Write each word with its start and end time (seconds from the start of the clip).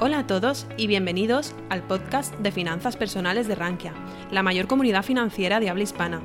Hola 0.00 0.20
a 0.20 0.26
todos 0.28 0.68
y 0.76 0.86
bienvenidos 0.86 1.56
al 1.70 1.82
podcast 1.82 2.32
de 2.36 2.52
Finanzas 2.52 2.96
Personales 2.96 3.48
de 3.48 3.56
Rankia, 3.56 3.92
la 4.30 4.44
mayor 4.44 4.68
comunidad 4.68 5.02
financiera 5.02 5.58
de 5.58 5.70
habla 5.70 5.82
hispana. 5.82 6.20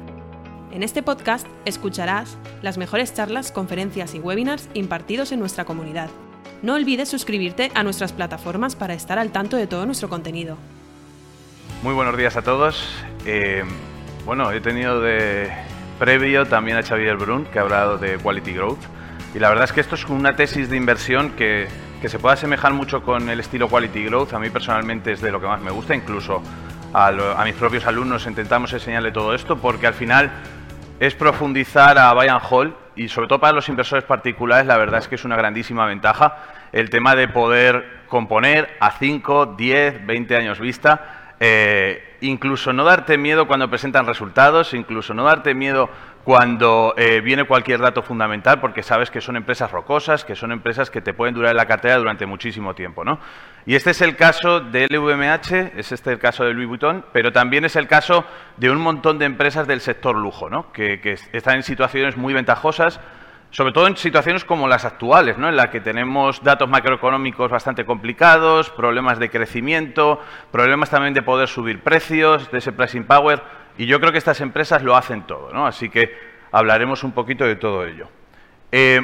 En 0.72 0.84
este 0.84 1.02
podcast 1.02 1.48
escucharás 1.66 2.38
las 2.62 2.78
mejores 2.78 3.16
charlas, 3.16 3.52
conferencias 3.52 4.14
y 4.14 4.20
webinars 4.20 4.70
impartidos 4.76 5.32
en 5.32 5.40
nuestra 5.40 5.66
comunidad. 5.66 6.12
No 6.62 6.76
olvides 6.76 7.10
suscribirte 7.10 7.72
a 7.74 7.82
nuestras 7.82 8.14
plataformas 8.14 8.76
para 8.76 8.94
estar 8.94 9.18
al 9.18 9.32
tanto 9.32 9.58
de 9.58 9.66
todo 9.66 9.88
nuestro 9.88 10.08
contenido. 10.08 10.56
Muy 11.82 11.96
buenos 11.96 12.16
días 12.16 12.38
a 12.38 12.44
todos. 12.44 12.88
Eh, 13.26 13.64
bueno, 14.24 14.52
he 14.52 14.62
tenido 14.62 15.02
de 15.02 15.52
previo 15.98 16.46
también 16.46 16.78
a 16.78 16.84
Xavier 16.84 17.18
Brun, 17.18 17.46
que 17.46 17.58
ha 17.58 17.64
hablado 17.64 17.98
de 17.98 18.20
Quality 18.20 18.54
Growth. 18.54 18.84
Y 19.34 19.40
la 19.40 19.50
verdad 19.50 19.64
es 19.66 19.72
que 19.72 19.82
esto 19.82 19.96
es 19.96 20.06
una 20.06 20.36
tesis 20.36 20.70
de 20.70 20.78
inversión 20.78 21.32
que 21.32 21.68
que 22.04 22.10
se 22.10 22.20
puede 22.20 22.34
asemejar 22.34 22.74
mucho 22.74 23.02
con 23.02 23.30
el 23.30 23.40
estilo 23.40 23.70
Quality 23.70 24.04
Growth, 24.04 24.34
a 24.34 24.40
mí 24.40 24.50
personalmente 24.50 25.14
es 25.14 25.22
de 25.22 25.32
lo 25.32 25.40
que 25.40 25.48
más 25.48 25.62
me 25.62 25.72
gusta, 25.72 25.96
incluso 25.96 26.44
a, 26.94 27.14
mis 27.46 27.56
propios 27.56 27.88
alumnos 27.88 28.28
intentamos 28.28 28.74
enseñarle 28.74 29.14
todo 29.14 29.34
esto, 29.34 29.58
porque 29.58 29.88
al 29.88 29.94
final 29.94 30.30
es 31.00 31.16
profundizar 31.16 31.98
a 31.98 32.10
and 32.10 32.42
hold 32.50 32.74
y 32.98 33.08
sobre 33.08 33.30
todo 33.30 33.40
para 33.40 33.54
los 33.54 33.70
inversores 33.70 34.04
particulares 34.04 34.68
la 34.68 34.76
verdad 34.76 35.00
es 35.00 35.08
que 35.08 35.16
es 35.16 35.24
una 35.24 35.38
grandísima 35.38 35.86
ventaja 35.86 36.40
el 36.74 36.90
tema 36.90 37.16
de 37.16 37.30
poder 37.30 38.02
componer 38.10 38.76
a 38.82 38.92
5, 38.92 39.56
10, 39.58 40.06
20 40.06 40.36
años 40.36 40.60
vista, 40.60 41.36
eh, 41.40 42.18
incluso 42.20 42.74
no 42.74 42.84
darte 42.84 43.18
miedo 43.18 43.48
cuando 43.48 43.70
presentan 43.70 44.06
resultados, 44.06 44.74
incluso 44.74 45.14
no 45.14 45.24
darte 45.24 45.54
miedo 45.54 45.90
cuando 46.24 46.94
eh, 46.98 47.20
viene 47.20 47.44
cualquier 47.44 47.82
dato 47.82 48.02
fundamental, 48.02 48.62
porque 48.62 48.82
sabes 48.82 49.12
que 49.12 49.20
son 49.20 49.36
empresas 49.36 49.72
rocosas, 49.72 50.24
que 50.24 50.36
son 50.36 50.52
empresas 50.52 50.90
que 50.90 51.02
te 51.02 51.14
pueden 51.14 51.36
durar 51.36 51.52
en 51.52 51.58
la 51.58 51.66
cartera 51.66 51.98
durante 51.98 52.26
muchísimo 52.26 52.74
tiempo. 52.74 53.04
¿no? 53.04 53.20
Y 53.66 53.76
este 53.76 53.92
es 53.92 54.02
el 54.02 54.16
caso 54.16 54.62
de 54.62 54.88
LVMH, 54.90 55.78
es 55.78 55.92
este 55.92 56.14
el 56.14 56.20
caso 56.20 56.46
de 56.46 56.54
Louis 56.54 56.68
Vuitton, 56.68 57.06
pero 57.12 57.34
también 57.34 57.66
es 57.66 57.76
el 57.76 57.88
caso 57.88 58.24
de 58.56 58.70
un 58.70 58.80
montón 58.80 59.20
de 59.20 59.26
empresas 59.26 59.68
del 59.68 59.82
sector 59.82 60.16
lujo, 60.16 60.50
¿no? 60.50 60.72
que, 60.72 61.18
están 61.34 61.58
en 61.58 61.64
situaciones 61.64 62.16
muy 62.16 62.34
ventajosas, 62.34 63.02
sobre 63.52 63.74
todo 63.74 63.88
en 63.88 63.98
situaciones 63.98 64.46
como 64.46 64.68
las 64.68 64.86
actuales, 64.86 65.38
¿no? 65.38 65.50
en 65.50 65.58
las 65.58 65.68
que 65.68 65.82
tenemos 65.82 66.42
datos 66.42 66.70
macroeconómicos 66.70 67.52
bastante 67.52 67.86
complicados, 67.86 68.70
problemas 68.70 69.20
de 69.20 69.30
crecimiento, 69.30 70.22
problemas 70.52 70.90
también 70.90 71.14
de 71.14 71.22
poder 71.22 71.50
subir 71.50 71.84
precios, 71.84 72.50
de 72.50 72.60
ese 72.60 72.72
pricing 72.72 73.04
power. 73.04 73.63
Y 73.78 73.86
yo 73.86 74.00
creo 74.00 74.12
que 74.12 74.18
estas 74.18 74.42
empresas 74.42 74.84
lo 74.84 74.96
hacen 74.96 75.24
todo, 75.24 75.52
¿no? 75.52 75.66
Así 75.66 75.90
que 75.90 76.16
hablaremos 76.52 77.04
un 77.04 77.12
poquito 77.12 77.46
de 77.46 77.56
todo 77.56 77.86
ello. 77.86 78.08
Eh, 78.72 79.02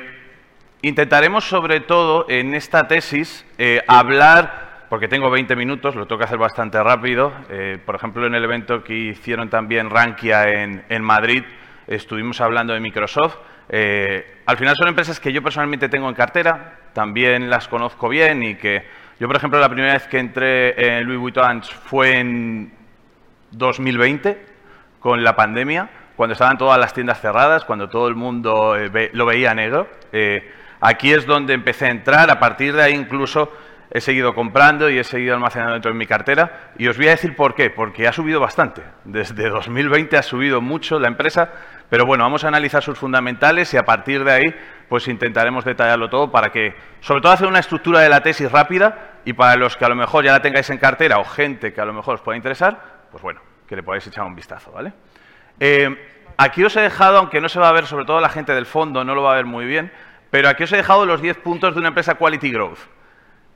intentaremos 0.81 1.43
sobre 1.43 1.79
todo 1.79 2.25
en 2.29 2.53
esta 2.53 2.87
tesis 2.87 3.45
eh, 3.57 3.81
hablar, 3.87 4.85
porque 4.89 5.07
tengo 5.07 5.29
20 5.29 5.55
minutos, 5.55 5.95
lo 5.95 6.07
tengo 6.07 6.19
que 6.19 6.25
hacer 6.25 6.37
bastante 6.37 6.81
rápido. 6.81 7.33
Eh, 7.49 7.79
por 7.83 7.95
ejemplo, 7.95 8.25
en 8.27 8.35
el 8.35 8.43
evento 8.43 8.83
que 8.83 8.93
hicieron 8.93 9.49
también 9.49 9.89
Rankia 9.89 10.43
en, 10.49 10.85
en 10.89 11.03
Madrid, 11.03 11.43
estuvimos 11.87 12.39
hablando 12.41 12.73
de 12.73 12.79
Microsoft. 12.79 13.37
al 14.45 14.57
final 14.57 14.75
son 14.75 14.87
empresas 14.87 15.19
que 15.19 15.31
yo 15.31 15.41
personalmente 15.43 15.89
tengo 15.89 16.09
en 16.09 16.15
cartera, 16.15 16.79
también 16.93 17.49
las 17.49 17.67
conozco 17.67 18.09
bien 18.09 18.43
y 18.43 18.55
que 18.55 18.83
yo, 19.19 19.27
por 19.27 19.35
ejemplo, 19.35 19.59
la 19.59 19.69
primera 19.69 19.93
vez 19.93 20.07
que 20.07 20.17
entré 20.17 20.97
en 20.97 21.05
Louis 21.05 21.19
Vuitton 21.19 21.61
fue 21.61 22.19
en 22.19 22.71
2020, 23.51 24.48
con 24.99 25.23
la 25.23 25.35
pandemia, 25.35 25.89
cuando 26.15 26.33
estaban 26.33 26.57
todas 26.57 26.77
las 26.77 26.93
tiendas 26.93 27.21
cerradas, 27.21 27.65
cuando 27.65 27.89
todo 27.89 28.07
el 28.07 28.15
mundo 28.15 28.75
eh, 28.75 29.09
lo 29.13 29.25
veía 29.25 29.53
negro. 29.53 29.87
Eh, 30.11 30.51
aquí 30.81 31.11
es 31.11 31.25
donde 31.25 31.53
empecé 31.53 31.85
a 31.85 31.91
entrar, 31.91 32.29
a 32.29 32.39
partir 32.39 32.73
de 32.73 32.83
ahí 32.83 32.93
incluso 32.93 33.51
he 33.91 34.01
seguido 34.01 34.35
comprando 34.35 34.89
y 34.89 34.99
he 34.99 35.03
seguido 35.03 35.33
almacenando 35.33 35.73
dentro 35.73 35.91
de 35.91 35.97
mi 35.97 36.05
cartera. 36.05 36.71
Y 36.77 36.87
os 36.87 36.97
voy 36.97 37.07
a 37.07 37.11
decir 37.11 37.35
por 37.35 37.55
qué, 37.55 37.69
porque 37.69 38.07
ha 38.07 38.13
subido 38.13 38.39
bastante. 38.39 38.83
Desde 39.05 39.49
2020 39.49 40.17
ha 40.17 40.21
subido 40.21 40.61
mucho 40.61 40.99
la 40.99 41.07
empresa, 41.07 41.51
pero 41.89 42.05
bueno, 42.05 42.23
vamos 42.23 42.43
a 42.43 42.49
analizar 42.49 42.83
sus 42.83 42.99
fundamentales 42.99 43.73
y 43.73 43.77
a 43.77 43.85
partir 43.85 44.23
de 44.23 44.31
ahí 44.31 44.55
pues 44.89 45.07
intentaremos 45.07 45.65
detallarlo 45.65 46.09
todo 46.09 46.31
para 46.31 46.51
que, 46.51 46.75
sobre 46.99 47.21
todo 47.21 47.31
hacer 47.31 47.47
una 47.47 47.59
estructura 47.59 48.01
de 48.01 48.09
la 48.09 48.21
tesis 48.21 48.51
rápida 48.51 49.19
y 49.23 49.33
para 49.33 49.55
los 49.55 49.77
que 49.77 49.85
a 49.85 49.89
lo 49.89 49.95
mejor 49.95 50.25
ya 50.25 50.31
la 50.31 50.41
tengáis 50.41 50.69
en 50.69 50.77
cartera 50.77 51.19
o 51.19 51.23
gente 51.23 51.73
que 51.73 51.81
a 51.81 51.85
lo 51.85 51.93
mejor 51.93 52.15
os 52.15 52.21
pueda 52.21 52.37
interesar, 52.37 53.07
pues 53.11 53.21
bueno, 53.23 53.41
que 53.69 53.75
le 53.75 53.83
podáis 53.83 54.05
echar 54.07 54.25
un 54.25 54.35
vistazo, 54.35 54.71
¿vale? 54.71 54.91
Eh, 55.59 55.95
aquí 56.37 56.63
os 56.63 56.75
he 56.75 56.81
dejado, 56.81 57.19
aunque 57.19 57.39
no 57.39 57.47
se 57.47 57.59
va 57.59 57.69
a 57.69 57.71
ver, 57.71 57.85
sobre 57.85 58.03
todo 58.03 58.19
la 58.19 58.29
gente 58.29 58.55
del 58.55 58.65
fondo 58.65 59.03
no 59.03 59.13
lo 59.13 59.21
va 59.21 59.33
a 59.33 59.35
ver 59.35 59.45
muy 59.45 59.65
bien, 59.65 59.91
pero 60.31 60.49
aquí 60.49 60.63
os 60.63 60.73
he 60.73 60.77
dejado 60.77 61.05
los 61.05 61.21
10 61.21 61.37
puntos 61.37 61.75
de 61.75 61.79
una 61.79 61.89
empresa 61.89 62.15
Quality 62.15 62.51
Growth. 62.51 62.79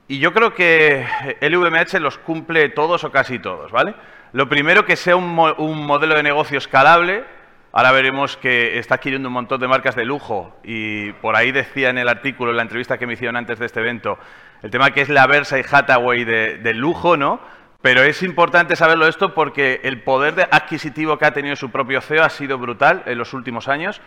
Y 0.06 0.20
yo 0.20 0.32
creo 0.32 0.54
que 0.54 1.04
LVMH 1.40 1.98
los 1.98 2.18
cumple 2.18 2.68
todos 2.68 3.02
o 3.02 3.10
casi 3.10 3.40
todos, 3.40 3.72
¿vale? 3.72 3.94
Lo 4.32 4.48
primero, 4.48 4.84
que 4.84 4.96
sea 4.96 5.16
un, 5.16 5.34
modelo 5.34 6.14
de 6.14 6.22
negocio 6.22 6.58
escalable. 6.58 7.24
Ahora 7.72 7.90
veremos 7.90 8.36
que 8.36 8.78
está 8.78 8.96
adquiriendo 8.96 9.28
un 9.28 9.34
montón 9.34 9.60
de 9.60 9.66
marcas 9.66 9.96
de 9.96 10.04
lujo 10.04 10.56
y 10.62 11.12
por 11.14 11.34
ahí 11.34 11.50
decía 11.50 11.90
en 11.90 11.98
el 11.98 12.08
artículo, 12.08 12.52
en 12.52 12.58
la 12.58 12.62
entrevista 12.62 12.98
que 12.98 13.06
me 13.06 13.14
hicieron 13.14 13.34
antes 13.34 13.58
de 13.58 13.66
este 13.66 13.80
evento, 13.80 14.16
el 14.62 14.70
tema 14.70 14.92
que 14.92 15.00
es 15.00 15.08
la 15.08 15.26
Versa 15.26 15.58
y 15.58 15.62
Hathaway 15.68 16.22
de, 16.24 16.58
de 16.58 16.74
lujo, 16.74 17.16
¿no? 17.16 17.40
Pero 17.84 18.02
es 18.02 18.22
importante 18.22 18.76
saberlo 18.76 19.06
esto 19.06 19.34
porque 19.34 19.82
el 19.84 20.00
poder 20.00 20.48
adquisitivo 20.50 21.18
que 21.18 21.26
ha 21.26 21.34
tenido 21.34 21.54
su 21.54 21.70
propio 21.70 22.00
CEO 22.00 22.24
ha 22.24 22.30
sido 22.30 22.56
brutal 22.56 23.02
en 23.04 23.18
los 23.18 23.34
últimos 23.34 23.68
años 23.68 24.00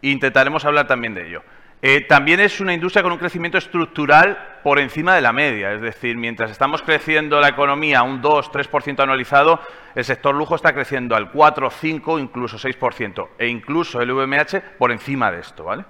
intentaremos 0.00 0.64
hablar 0.64 0.86
también 0.86 1.12
de 1.12 1.28
ello. 1.28 1.42
Eh, 1.82 2.06
también 2.08 2.40
es 2.40 2.58
una 2.58 2.72
industria 2.72 3.02
con 3.02 3.12
un 3.12 3.18
crecimiento 3.18 3.58
estructural 3.58 4.60
por 4.62 4.78
encima 4.78 5.14
de 5.14 5.20
la 5.20 5.34
media, 5.34 5.74
es 5.74 5.82
decir, 5.82 6.16
mientras 6.16 6.50
estamos 6.50 6.80
creciendo 6.80 7.38
la 7.38 7.48
economía 7.48 8.02
un 8.02 8.22
2-3% 8.22 9.02
anualizado, 9.02 9.60
el 9.94 10.06
sector 10.06 10.34
lujo 10.34 10.54
está 10.54 10.72
creciendo 10.72 11.14
al 11.14 11.30
4, 11.30 11.68
5, 11.70 12.18
incluso 12.18 12.56
6%, 12.56 13.28
e 13.36 13.46
incluso 13.48 14.00
el 14.00 14.10
VMH 14.10 14.78
por 14.78 14.90
encima 14.90 15.30
de 15.30 15.40
esto. 15.40 15.64
¿vale? 15.64 15.84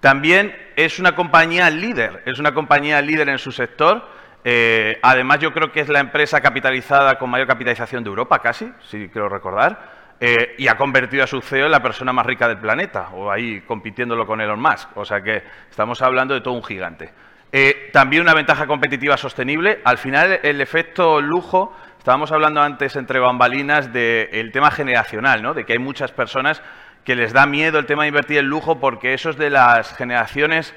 También 0.00 0.54
es 0.76 0.98
una 0.98 1.14
compañía 1.14 1.70
líder, 1.70 2.22
es 2.26 2.38
una 2.38 2.52
compañía 2.52 3.00
líder 3.00 3.30
en 3.30 3.38
su 3.38 3.50
sector, 3.50 4.20
eh, 4.44 4.98
además, 5.02 5.38
yo 5.38 5.52
creo 5.52 5.70
que 5.70 5.80
es 5.80 5.88
la 5.88 6.00
empresa 6.00 6.40
capitalizada 6.40 7.18
con 7.18 7.30
mayor 7.30 7.46
capitalización 7.46 8.02
de 8.02 8.10
Europa, 8.10 8.40
casi, 8.40 8.72
si 8.88 9.08
quiero 9.08 9.28
recordar, 9.28 10.02
eh, 10.18 10.54
y 10.58 10.68
ha 10.68 10.76
convertido 10.76 11.24
a 11.24 11.26
su 11.26 11.40
CEO 11.40 11.66
en 11.66 11.72
la 11.72 11.82
persona 11.82 12.12
más 12.12 12.26
rica 12.26 12.48
del 12.48 12.58
planeta, 12.58 13.10
o 13.12 13.30
ahí 13.30 13.60
compitiéndolo 13.62 14.26
con 14.26 14.40
Elon 14.40 14.60
Musk. 14.60 14.96
O 14.96 15.04
sea 15.04 15.20
que 15.20 15.42
estamos 15.70 16.02
hablando 16.02 16.34
de 16.34 16.40
todo 16.40 16.54
un 16.54 16.64
gigante. 16.64 17.12
Eh, 17.52 17.90
también 17.92 18.22
una 18.22 18.34
ventaja 18.34 18.66
competitiva 18.66 19.16
sostenible. 19.16 19.80
Al 19.84 19.98
final, 19.98 20.40
el 20.42 20.60
efecto 20.60 21.20
lujo, 21.20 21.76
estábamos 21.98 22.32
hablando 22.32 22.62
antes 22.62 22.96
entre 22.96 23.18
bambalinas 23.18 23.92
del 23.92 24.50
tema 24.52 24.70
generacional, 24.70 25.42
¿no? 25.42 25.54
de 25.54 25.64
que 25.64 25.74
hay 25.74 25.78
muchas 25.78 26.12
personas 26.12 26.62
que 27.04 27.14
les 27.14 27.32
da 27.32 27.46
miedo 27.46 27.78
el 27.78 27.86
tema 27.86 28.02
de 28.02 28.08
invertir 28.08 28.38
en 28.38 28.46
lujo 28.46 28.80
porque 28.80 29.12
eso 29.12 29.30
es 29.30 29.36
de 29.36 29.50
las 29.50 29.94
generaciones 29.96 30.72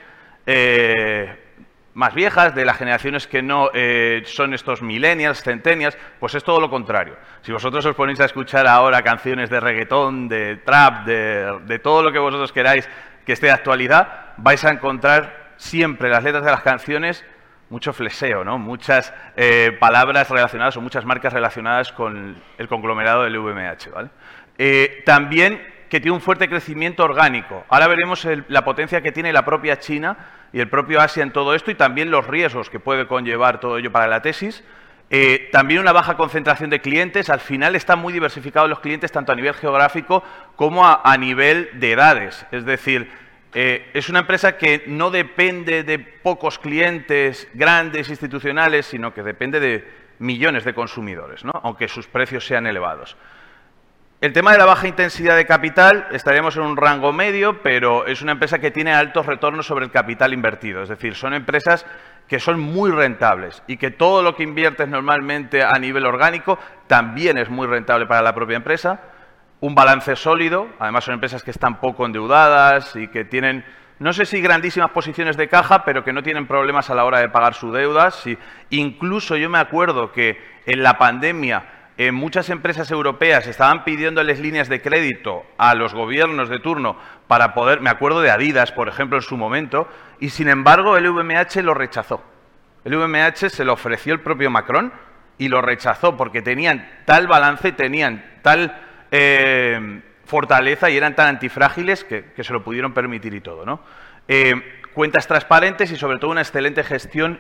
más 1.95 2.13
viejas, 2.13 2.53
de 2.53 2.65
las 2.65 2.77
generaciones 2.77 3.25
que 3.25 3.41
no 3.41 3.71
eh, 3.73 4.21
son 4.25 4.53
estos 4.53 4.81
millennials, 4.81 5.41
centennials, 5.41 5.97
pues 6.19 6.35
es 6.35 6.43
todo 6.43 6.59
lo 6.59 6.69
contrario. 6.69 7.15
Si 7.41 7.53
vosotros 7.53 7.85
os 7.85 7.95
ponéis 7.95 8.19
a 8.19 8.25
escuchar 8.25 8.67
ahora 8.67 9.01
canciones 9.01 9.49
de 9.49 9.61
reggaetón, 9.61 10.27
de 10.27 10.57
trap, 10.57 11.05
de, 11.05 11.79
todo 11.79 12.03
lo 12.03 12.11
que 12.11 12.19
vosotros 12.19 12.51
queráis 12.51 12.87
que 13.25 13.31
esté 13.31 13.47
de 13.47 13.53
actualidad, 13.53 14.33
vais 14.35 14.63
a 14.65 14.71
encontrar 14.71 15.53
siempre 15.55 16.09
las 16.09 16.21
letras 16.21 16.43
de 16.43 16.51
las 16.51 16.61
canciones 16.61 17.25
mucho 17.69 17.93
fleseo, 17.93 18.43
¿no? 18.43 18.59
muchas 18.59 19.13
eh, 19.37 19.75
palabras 19.79 20.29
relacionadas 20.29 20.75
o 20.75 20.81
muchas 20.81 21.05
marcas 21.05 21.31
relacionadas 21.31 21.93
con 21.93 22.35
el 22.57 22.67
conglomerado 22.67 23.23
del 23.23 23.37
VMH. 23.39 23.91
¿vale? 23.91 24.09
Eh, 24.57 25.01
también 25.05 25.65
que 25.89 26.01
tiene 26.01 26.15
un 26.15 26.21
fuerte 26.21 26.49
crecimiento 26.49 27.05
orgánico. 27.05 27.63
Ahora 27.69 27.87
veremos 27.87 28.27
la 28.49 28.65
potencia 28.65 29.01
que 29.01 29.13
tiene 29.13 29.31
la 29.31 29.45
propia 29.45 29.79
China 29.79 30.17
y 30.55 30.61
el 30.61 30.69
propio 30.69 31.01
Asia 31.01 31.21
en 31.21 31.33
todo 31.33 31.53
esto 31.53 31.69
y 31.69 31.75
también 31.75 32.09
los 32.09 32.27
riesgos 32.27 32.69
que 32.69 32.79
puede 32.79 33.07
conllevar 33.07 33.59
todo 33.59 33.77
ello 33.77 33.91
para 33.91 34.07
la 34.07 34.21
tesis. 34.21 34.63
Eh, 35.09 35.49
también 35.51 35.81
una 35.81 35.91
baja 35.91 36.15
concentración 36.15 36.69
de 36.69 36.79
clientes. 36.79 37.29
Al 37.29 37.41
final 37.41 37.75
están 37.75 37.99
muy 37.99 38.13
diversificados 38.13 38.69
los 38.69 38.79
clientes 38.79 39.11
tanto 39.11 39.33
a 39.33 39.35
nivel 39.35 39.53
geográfico 39.53 40.23
como 40.55 40.87
a, 40.87 41.17
nivel 41.17 41.71
de 41.73 41.91
edades. 41.91 42.45
Es 42.53 42.63
decir, 42.63 43.11
eh, 43.53 43.91
es 43.93 44.07
una 44.07 44.19
empresa 44.19 44.57
que 44.57 44.85
no 44.87 45.11
depende 45.11 45.83
de 45.83 45.99
pocos 45.99 46.57
clientes 46.57 47.49
grandes, 47.53 48.07
institucionales, 48.07 48.85
sino 48.85 49.13
que 49.13 49.23
depende 49.23 49.59
de 49.59 49.85
millones 50.19 50.63
de 50.63 50.73
consumidores, 50.73 51.43
¿no? 51.43 51.51
aunque 51.63 51.89
sus 51.89 52.07
precios 52.07 52.47
sean 52.47 52.65
elevados. 52.65 53.17
El 54.25 54.33
tema 54.33 54.53
de 54.53 54.57
la 54.57 54.65
baja 54.65 54.87
intensidad 54.87 55.35
de 55.35 55.45
capital, 55.45 56.07
estaríamos 56.09 56.57
en 56.57 56.63
un 56.63 56.77
rango 56.77 57.13
medio, 57.13 57.61
pero 57.61 58.07
es 58.07 58.23
una 58.23 58.31
empresa 58.31 58.57
que 58.57 58.71
tiene 58.71 58.91
altos 58.91 59.27
retornos 59.27 59.67
sobre 59.67 59.85
el 59.85 59.91
capital 59.91 60.33
invertido. 60.33 60.81
Es 60.81 60.89
decir, 60.89 61.13
son 61.13 61.35
empresas 61.35 61.85
que 62.27 62.39
son 62.39 62.59
muy 62.59 62.89
rentables 62.89 63.61
y 63.67 63.77
que 63.77 63.91
todo 63.91 64.23
lo 64.23 64.35
que 64.35 64.41
inviertes 64.41 64.87
normalmente 64.87 65.61
a 65.63 65.77
nivel 65.77 66.07
orgánico 66.07 66.57
también 66.87 67.37
es 67.37 67.51
muy 67.51 67.67
rentable 67.67 68.07
para 68.07 68.23
la 68.23 68.33
propia 68.33 68.57
empresa. 68.57 68.99
Un 69.59 69.75
balance 69.75 70.15
sólido, 70.15 70.69
además 70.79 71.03
son 71.03 71.13
empresas 71.13 71.43
que 71.43 71.51
están 71.51 71.79
poco 71.79 72.03
endeudadas 72.03 72.95
y 72.95 73.09
que 73.09 73.25
tienen 73.25 73.63
no 73.99 74.11
sé 74.11 74.25
si 74.25 74.41
grandísimas 74.41 74.89
posiciones 74.89 75.37
de 75.37 75.47
caja, 75.47 75.85
pero 75.85 76.03
que 76.03 76.13
no 76.13 76.23
tienen 76.23 76.47
problemas 76.47 76.89
a 76.89 76.95
la 76.95 77.05
hora 77.05 77.19
de 77.19 77.29
pagar 77.29 77.53
su 77.53 77.71
deuda. 77.71 78.09
incluso 78.71 79.37
yo 79.37 79.51
me 79.51 79.59
acuerdo 79.59 80.11
que 80.11 80.41
en 80.65 80.81
la 80.81 80.97
pandemia 80.97 81.74
en 81.97 82.13
muchas 82.13 82.49
empresas 82.49 82.91
europeas 82.91 83.47
estaban 83.47 83.83
pidiéndoles 83.83 84.39
líneas 84.39 84.67
de 84.67 84.81
crédito 84.81 85.43
a 85.57 85.75
los 85.75 85.93
gobiernos 85.93 86.49
de 86.49 86.59
turno 86.59 86.97
para 87.27 87.53
poder, 87.53 87.79
me 87.79 87.89
acuerdo 87.89 88.21
de 88.21 88.31
Adidas, 88.31 88.71
por 88.71 88.89
ejemplo, 88.89 89.17
en 89.17 89.21
su 89.21 89.37
momento, 89.37 89.87
y 90.19 90.29
sin 90.29 90.49
embargo 90.49 90.97
el 90.97 91.09
VMH 91.09 91.61
lo 91.63 91.73
rechazó. 91.73 92.21
El 92.83 92.95
VMH 92.95 93.49
se 93.49 93.65
lo 93.65 93.73
ofreció 93.73 94.13
el 94.13 94.19
propio 94.19 94.51
Macron 94.51 94.93
y 95.37 95.47
lo 95.47 95.61
rechazó 95.61 96.17
porque 96.17 96.41
tenían 96.41 96.87
tal 97.05 97.27
balance, 97.27 97.71
tenían 97.71 98.23
tal 98.41 98.77
eh, 99.11 100.01
fortaleza 100.25 100.89
y 100.89 100.97
eran 100.97 101.15
tan 101.15 101.27
antifrágiles 101.27 102.03
que, 102.03 102.31
se 102.37 102.53
lo 102.53 102.63
pudieron 102.63 102.93
permitir 102.93 103.33
y 103.33 103.41
todo. 103.41 103.65
¿no? 103.65 103.79
Eh, 104.27 104.81
cuentas 104.93 105.27
transparentes 105.27 105.91
y 105.91 105.95
sobre 105.95 106.19
todo 106.19 106.31
una 106.31 106.41
excelente 106.41 106.83
gestión 106.83 107.39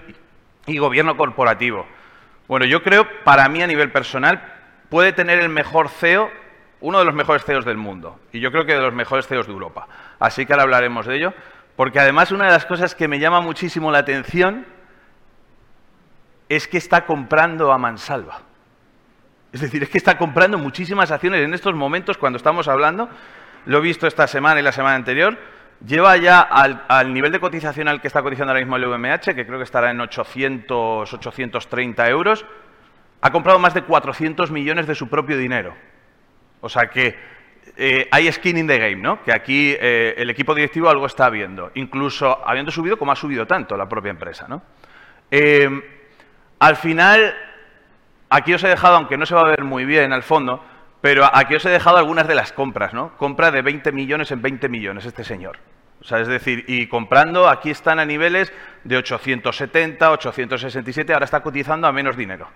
y 0.65 0.77
gobierno 0.77 1.17
corporativo. 1.17 1.85
Bueno, 2.47 2.65
yo 2.65 2.83
creo, 2.83 3.07
para 3.23 3.47
mí 3.49 3.61
a 3.61 3.67
nivel 3.67 3.91
personal, 3.91 4.41
puede 4.89 5.13
tener 5.13 5.39
el 5.39 5.49
mejor 5.49 5.89
CEO, 5.89 6.29
uno 6.81 6.99
de 6.99 7.05
los 7.05 7.13
mejores 7.13 7.43
CEOs 7.43 7.65
del 7.65 7.77
mundo, 7.77 8.19
y 8.31 8.39
yo 8.39 8.51
creo 8.51 8.65
que 8.65 8.73
de 8.73 8.81
los 8.81 8.93
mejores 8.93 9.27
CEOs 9.27 9.47
de 9.47 9.53
Europa. 9.53 9.87
Así 10.19 10.45
que 10.45 10.53
ahora 10.53 10.63
hablaremos 10.63 11.05
de 11.05 11.15
ello, 11.15 11.33
porque 11.75 11.99
además 11.99 12.31
una 12.31 12.45
de 12.45 12.51
las 12.51 12.65
cosas 12.65 12.95
que 12.95 13.07
me 13.07 13.19
llama 13.19 13.41
muchísimo 13.41 13.91
la 13.91 13.99
atención 13.99 14.65
es 16.47 16.67
que 16.67 16.77
está 16.77 17.05
comprando 17.05 17.71
a 17.71 17.77
mansalva. 17.77 18.41
Es 19.51 19.61
decir, 19.61 19.81
es 19.83 19.89
que 19.89 19.97
está 19.97 20.17
comprando 20.17 20.57
muchísimas 20.57 21.11
acciones 21.11 21.43
en 21.43 21.53
estos 21.53 21.73
momentos 21.73 22.17
cuando 22.17 22.37
estamos 22.37 22.67
hablando. 22.67 23.09
Lo 23.65 23.79
he 23.79 23.81
visto 23.81 24.05
esta 24.05 24.27
semana 24.27 24.59
y 24.59 24.63
la 24.63 24.71
semana 24.71 24.95
anterior. 24.95 25.37
Lleva 25.85 26.17
ya 26.17 26.41
al, 26.41 27.13
nivel 27.13 27.31
de 27.31 27.39
cotización 27.39 27.87
al 27.87 28.01
que 28.01 28.07
está 28.07 28.21
cotizando 28.21 28.51
ahora 28.51 28.61
mismo 28.61 28.77
el 28.77 28.85
VMH, 28.85 29.35
que 29.35 29.45
creo 29.45 29.57
que 29.57 29.65
estará 29.65 29.91
en 29.91 29.99
800, 29.99 31.13
830 31.13 32.09
euros, 32.09 32.45
ha 33.21 33.31
comprado 33.31 33.59
más 33.59 33.73
de 33.73 33.83
400 33.83 34.51
millones 34.51 34.87
de 34.87 34.95
su 34.95 35.09
propio 35.09 35.37
dinero. 35.37 35.75
O 36.61 36.69
sea 36.69 36.87
que 36.87 37.15
eh, 37.77 38.07
hay 38.09 38.31
skin 38.31 38.57
in 38.57 38.67
the 38.67 38.77
game, 38.77 38.95
¿no? 38.95 39.21
Que 39.21 39.33
aquí 39.33 39.75
eh, 39.79 40.15
el 40.17 40.29
equipo 40.29 40.55
directivo 40.55 40.89
algo 40.89 41.05
está 41.05 41.29
viendo, 41.29 41.71
incluso 41.75 42.47
habiendo 42.47 42.71
subido 42.71 42.97
como 42.97 43.11
ha 43.11 43.15
subido 43.15 43.45
tanto 43.45 43.75
la 43.75 43.89
propia 43.89 44.11
empresa, 44.11 44.47
¿no? 44.47 44.61
Eh, 45.29 45.69
al 46.59 46.75
final, 46.77 47.35
aquí 48.29 48.53
os 48.53 48.63
he 48.63 48.69
dejado, 48.69 48.95
aunque 48.95 49.17
no 49.17 49.25
se 49.25 49.35
va 49.35 49.41
a 49.41 49.49
ver 49.49 49.63
muy 49.63 49.85
bien 49.85 50.13
al 50.13 50.23
fondo, 50.23 50.63
pero 51.05 51.29
aquí 51.31 51.53
os 51.53 51.63
he 51.63 51.69
dejado 51.69 51.97
algunas 51.97 52.27
de 52.27 52.33
las 52.33 52.51
compras, 52.51 52.91
¿no? 52.91 53.15
Compra 53.17 53.51
de 53.51 53.61
20 53.61 53.91
millones 53.91 54.31
en 54.31 54.41
20 54.41 54.69
millones 54.69 55.05
este 55.05 55.23
señor. 55.23 55.59
O 56.01 56.03
sea, 56.03 56.19
es 56.19 56.27
decir, 56.27 56.65
y 56.67 56.87
comprando, 56.87 57.47
aquí 57.47 57.69
están 57.69 57.99
a 57.99 58.05
niveles 58.05 58.51
de 58.83 58.97
870, 58.97 60.09
867, 60.09 61.13
ahora 61.13 61.25
está 61.25 61.43
cotizando 61.43 61.85
a 61.85 61.91
menos 61.91 62.17
dinero. 62.17 62.47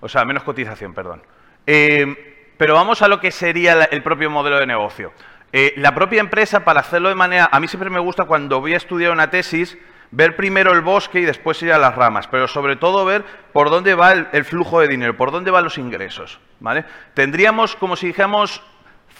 O 0.00 0.08
sea, 0.10 0.20
a 0.20 0.26
menos 0.26 0.42
cotización, 0.42 0.92
perdón. 0.92 1.22
Eh, 1.66 2.52
pero 2.58 2.74
vamos 2.74 3.00
a 3.00 3.08
lo 3.08 3.20
que 3.20 3.30
sería 3.30 3.84
el 3.84 4.02
propio 4.02 4.28
modelo 4.28 4.58
de 4.58 4.66
negocio. 4.66 5.14
Eh, 5.50 5.72
la 5.78 5.94
propia 5.94 6.20
empresa, 6.20 6.62
para 6.62 6.80
hacerlo 6.80 7.08
de 7.08 7.14
manera... 7.14 7.48
A 7.50 7.58
mí 7.58 7.68
siempre 7.68 7.88
me 7.88 8.00
gusta 8.00 8.26
cuando 8.26 8.60
voy 8.60 8.74
a 8.74 8.76
estudiar 8.76 9.12
una 9.12 9.30
tesis, 9.30 9.78
ver 10.14 10.36
primero 10.36 10.72
el 10.72 10.80
bosque 10.80 11.20
y 11.20 11.24
después 11.24 11.60
ir 11.62 11.72
a 11.72 11.78
las 11.78 11.96
ramas, 11.96 12.28
pero 12.28 12.46
sobre 12.46 12.76
todo 12.76 13.04
ver 13.04 13.24
por 13.52 13.68
dónde 13.68 13.94
va 13.94 14.12
el, 14.12 14.44
flujo 14.44 14.80
de 14.80 14.88
dinero, 14.88 15.16
por 15.16 15.32
dónde 15.32 15.50
van 15.50 15.64
los 15.64 15.76
ingresos. 15.76 16.38
¿vale? 16.60 16.84
Tendríamos, 17.14 17.74
como 17.74 17.96
si 17.96 18.08
dijéramos, 18.08 18.62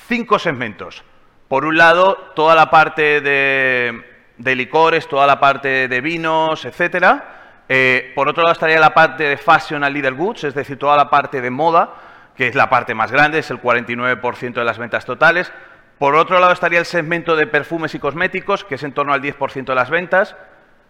cinco 0.07 0.39
segmentos. 0.39 1.03
Por 1.49 1.65
un 1.65 1.77
lado, 1.77 2.33
toda 2.37 2.55
la 2.55 2.71
parte 2.71 3.21
de, 3.21 4.55
licores, 4.55 5.09
toda 5.09 5.27
la 5.27 5.41
parte 5.41 5.89
de 5.89 6.01
vinos, 6.01 6.65
etcétera. 6.65 7.65
Eh, 7.69 8.13
por 8.15 8.29
otro 8.29 8.45
lado 8.45 8.53
estaría 8.53 8.79
la 8.79 8.95
parte 8.95 9.25
de 9.25 9.37
fashion 9.37 9.83
and 9.83 9.95
leader 9.95 10.15
goods, 10.15 10.45
es 10.45 10.55
decir, 10.55 10.79
toda 10.79 10.97
la 10.97 11.11
parte 11.11 11.41
de 11.41 11.51
moda, 11.51 11.95
que 12.37 12.47
es 12.47 12.55
la 12.55 12.71
parte 12.71 12.95
más 12.95 13.11
grande, 13.11 13.41
es 13.41 13.51
el 13.51 13.61
49% 13.61 14.55
de 14.55 14.65
las 14.65 14.79
ventas 14.79 15.05
totales. 15.05 15.53
Por 15.99 16.15
otro 16.15 16.39
lado 16.39 16.53
estaría 16.53 16.79
el 16.79 16.85
segmento 16.85 17.35
de 17.35 17.47
perfumes 17.47 17.95
y 17.95 17.99
cosméticos, 17.99 18.65
que 18.65 18.77
es 18.77 18.83
en 18.85 18.93
torno 18.93 19.13
al 19.13 19.23
10% 19.23 19.65
de 19.65 19.75
las 19.75 19.91
ventas. 19.91 20.37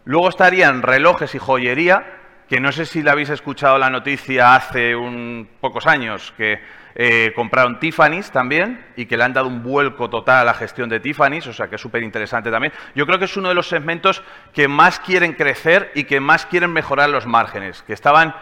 Luego 0.04 0.28
estarían 0.28 0.82
relojes 0.82 1.34
y 1.34 1.38
joyería, 1.38 2.04
que 2.48 2.60
no 2.60 2.72
sé 2.72 2.84
si 2.84 3.02
la 3.02 3.12
habéis 3.12 3.30
escuchado 3.30 3.78
la 3.78 3.88
noticia 3.88 4.54
hace 4.54 4.94
un, 4.94 5.48
pocos 5.60 5.86
años, 5.86 6.32
que 6.36 6.60
eh, 6.94 7.32
compraron 7.34 7.80
Tiffany's 7.80 8.30
también 8.30 8.84
y 8.96 9.06
que 9.06 9.16
le 9.16 9.24
han 9.24 9.32
dado 9.32 9.48
un 9.48 9.62
vuelco 9.62 10.10
total 10.10 10.42
a 10.42 10.44
la 10.44 10.54
gestión 10.54 10.88
de 10.88 11.00
Tiffany's, 11.00 11.46
o 11.46 11.52
sea 11.52 11.68
que 11.68 11.76
es 11.76 11.80
súper 11.80 12.02
interesante 12.02 12.50
también. 12.50 12.72
Yo 12.94 13.06
creo 13.06 13.18
que 13.18 13.24
es 13.24 13.36
uno 13.36 13.48
de 13.48 13.54
los 13.54 13.68
segmentos 13.68 14.22
que 14.52 14.68
más 14.68 15.00
quieren 15.00 15.32
crecer 15.32 15.90
y 15.94 16.04
que 16.04 16.20
más 16.20 16.44
quieren 16.46 16.72
mejorar 16.72 17.08
los 17.08 17.26
márgenes, 17.26 17.82
que 17.82 17.94
estaban 17.94 18.34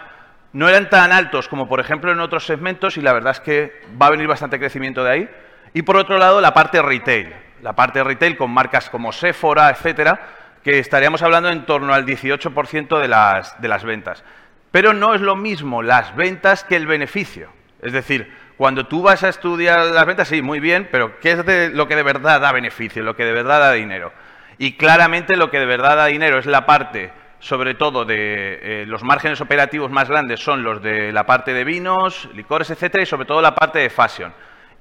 no 0.53 0.69
eran 0.69 0.91
tan 0.91 1.13
altos 1.13 1.49
como 1.49 1.67
por 1.67 1.81
ejemplo 1.81 2.13
en 2.13 2.21
otros 2.21 2.45
segmentos 2.45 2.99
y 2.99 3.01
la 3.01 3.15
verdad 3.15 3.33
es 3.33 3.41
que 3.41 3.73
va 4.01 4.07
a 4.07 4.11
venir 4.11 4.27
bastante 4.29 4.59
crecimiento 4.59 5.03
de 5.03 5.11
ahí. 5.11 5.31
Y 5.75 5.83
por 5.83 5.97
otro 5.97 6.19
lado, 6.19 6.41
la 6.43 6.53
parte 6.53 6.83
retail, 6.83 7.35
la 7.63 7.73
parte 7.73 8.05
retail 8.05 8.37
con 8.37 8.51
marcas 8.51 8.91
como 8.91 9.13
Sephora, 9.13 9.71
etcétera, 9.71 10.42
que 10.63 10.79
estaríamos 10.79 11.23
hablando 11.23 11.51
en 11.51 11.67
torno 11.67 11.93
al 11.93 12.07
18% 12.07 13.01
de 13.01 13.09
las, 13.09 13.61
de 13.61 13.69
las 13.69 13.85
ventas. 13.85 14.25
Pero 14.71 14.93
no 14.93 15.15
es 15.15 15.21
lo 15.21 15.37
mismo 15.37 15.83
las 15.83 16.15
ventas 16.17 16.65
que 16.65 16.77
el 16.77 16.87
beneficio. 16.87 17.51
Es 17.83 17.93
decir, 17.93 18.33
cuando 18.57 18.87
tú 18.87 19.03
vas 19.03 19.25
a 19.25 19.29
estudiar 19.29 19.87
las 19.87 20.07
ventas, 20.07 20.29
sí, 20.29 20.41
muy 20.41 20.61
bien, 20.61 20.89
pero 20.91 21.19
¿qué 21.21 21.33
es 21.33 21.73
lo 21.75 21.89
que 21.89 21.97
de 21.97 22.03
verdad 22.03 22.41
da 22.41 22.53
beneficio, 22.53 23.03
lo 23.03 23.17
que 23.17 23.25
de 23.25 23.33
verdad 23.33 23.61
da 23.61 23.73
dinero? 23.73 24.13
Y 24.59 24.77
claramente 24.77 25.37
lo 25.37 25.51
que 25.51 25.59
de 25.59 25.67
verdad 25.67 25.97
da 25.97 26.07
dinero 26.07 26.39
es 26.39 26.47
la 26.47 26.65
parte, 26.65 27.11
sobre 27.41 27.75
todo 27.75 28.05
de 28.05 28.15
eh, 28.63 28.85
los 28.87 29.03
márgenes 29.03 29.41
operativos 29.41 29.91
más 29.91 30.09
grandes, 30.09 30.41
son 30.41 30.63
los 30.63 30.81
de 30.81 31.13
la 31.13 31.27
parte 31.27 31.53
de 31.53 31.65
vinos, 31.65 32.29
licores, 32.35 32.71
etcétera, 32.71 33.03
y 33.03 33.07
sobre 33.07 33.27
todo 33.27 33.43
la 33.43 33.55
parte 33.55 33.81
de 33.81 33.91
fashion 33.91 34.33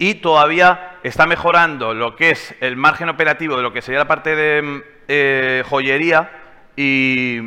y 0.01 0.15
todavía 0.15 0.97
está 1.03 1.27
mejorando 1.27 1.93
lo 1.93 2.15
que 2.15 2.31
es 2.31 2.55
el 2.59 2.75
margen 2.75 3.07
operativo 3.07 3.55
de 3.55 3.61
lo 3.61 3.71
que 3.71 3.83
sería 3.83 3.99
la 3.99 4.07
parte 4.07 4.35
de 4.35 4.83
eh, 5.13 5.63
joyería 5.67 6.31
y, 6.77 7.41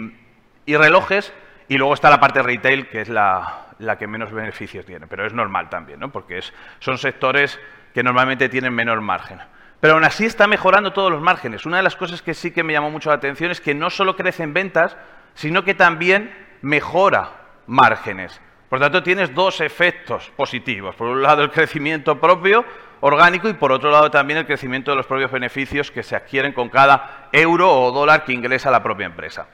relojes, 0.66 1.32
y 1.66 1.78
luego 1.78 1.94
está 1.94 2.10
la 2.10 2.20
parte 2.20 2.42
retail, 2.42 2.88
que 2.88 3.00
es 3.00 3.08
la, 3.08 3.68
que 3.98 4.06
menos 4.06 4.32
beneficios 4.32 4.84
tiene, 4.84 5.06
pero 5.06 5.26
es 5.26 5.32
normal 5.32 5.70
también, 5.70 5.98
¿no? 5.98 6.12
porque 6.12 6.38
es, 6.38 6.52
son 6.78 6.98
sectores 6.98 7.58
que 7.94 8.02
normalmente 8.02 8.50
tienen 8.50 8.74
menor 8.74 9.00
margen. 9.00 9.38
Pero 9.80 9.94
aún 9.94 10.04
así 10.04 10.26
está 10.26 10.46
mejorando 10.46 10.92
todos 10.92 11.10
los 11.10 11.22
márgenes. 11.22 11.64
Una 11.64 11.78
de 11.78 11.82
las 11.82 11.96
cosas 11.96 12.20
que 12.20 12.34
sí 12.34 12.50
que 12.50 12.62
me 12.62 12.74
llamó 12.74 12.90
mucho 12.90 13.08
la 13.08 13.16
atención 13.16 13.50
es 13.50 13.62
que 13.62 13.74
no 13.74 13.88
solo 13.88 14.14
crecen 14.14 14.52
ventas, 14.52 14.96
sino 15.32 15.64
que 15.64 15.74
también 15.74 16.34
mejora 16.60 17.30
márgenes. 17.66 18.42
Por 18.68 18.78
tanto, 18.78 19.02
tienes 19.02 19.34
dos 19.34 19.62
efectos 19.62 20.30
positivos. 20.36 20.96
Por 20.96 21.08
un 21.08 21.22
lado, 21.22 21.42
el 21.42 21.50
crecimiento 21.50 22.20
propio 22.20 22.66
orgánico 23.06 23.50
y 23.50 23.52
por 23.52 23.70
otro 23.70 23.90
lado 23.90 24.10
también 24.10 24.38
el 24.38 24.46
crecimiento 24.46 24.90
de 24.90 24.96
los 24.96 25.04
propios 25.04 25.30
beneficios 25.30 25.90
que 25.90 26.02
se 26.02 26.16
adquieren 26.16 26.54
con 26.54 26.70
cada 26.70 27.28
euro 27.32 27.70
o 27.70 27.92
dólar 27.92 28.24
que 28.24 28.32
ingresa 28.32 28.70
la 28.70 28.82
propia 28.82 29.04
empresa. 29.04 29.46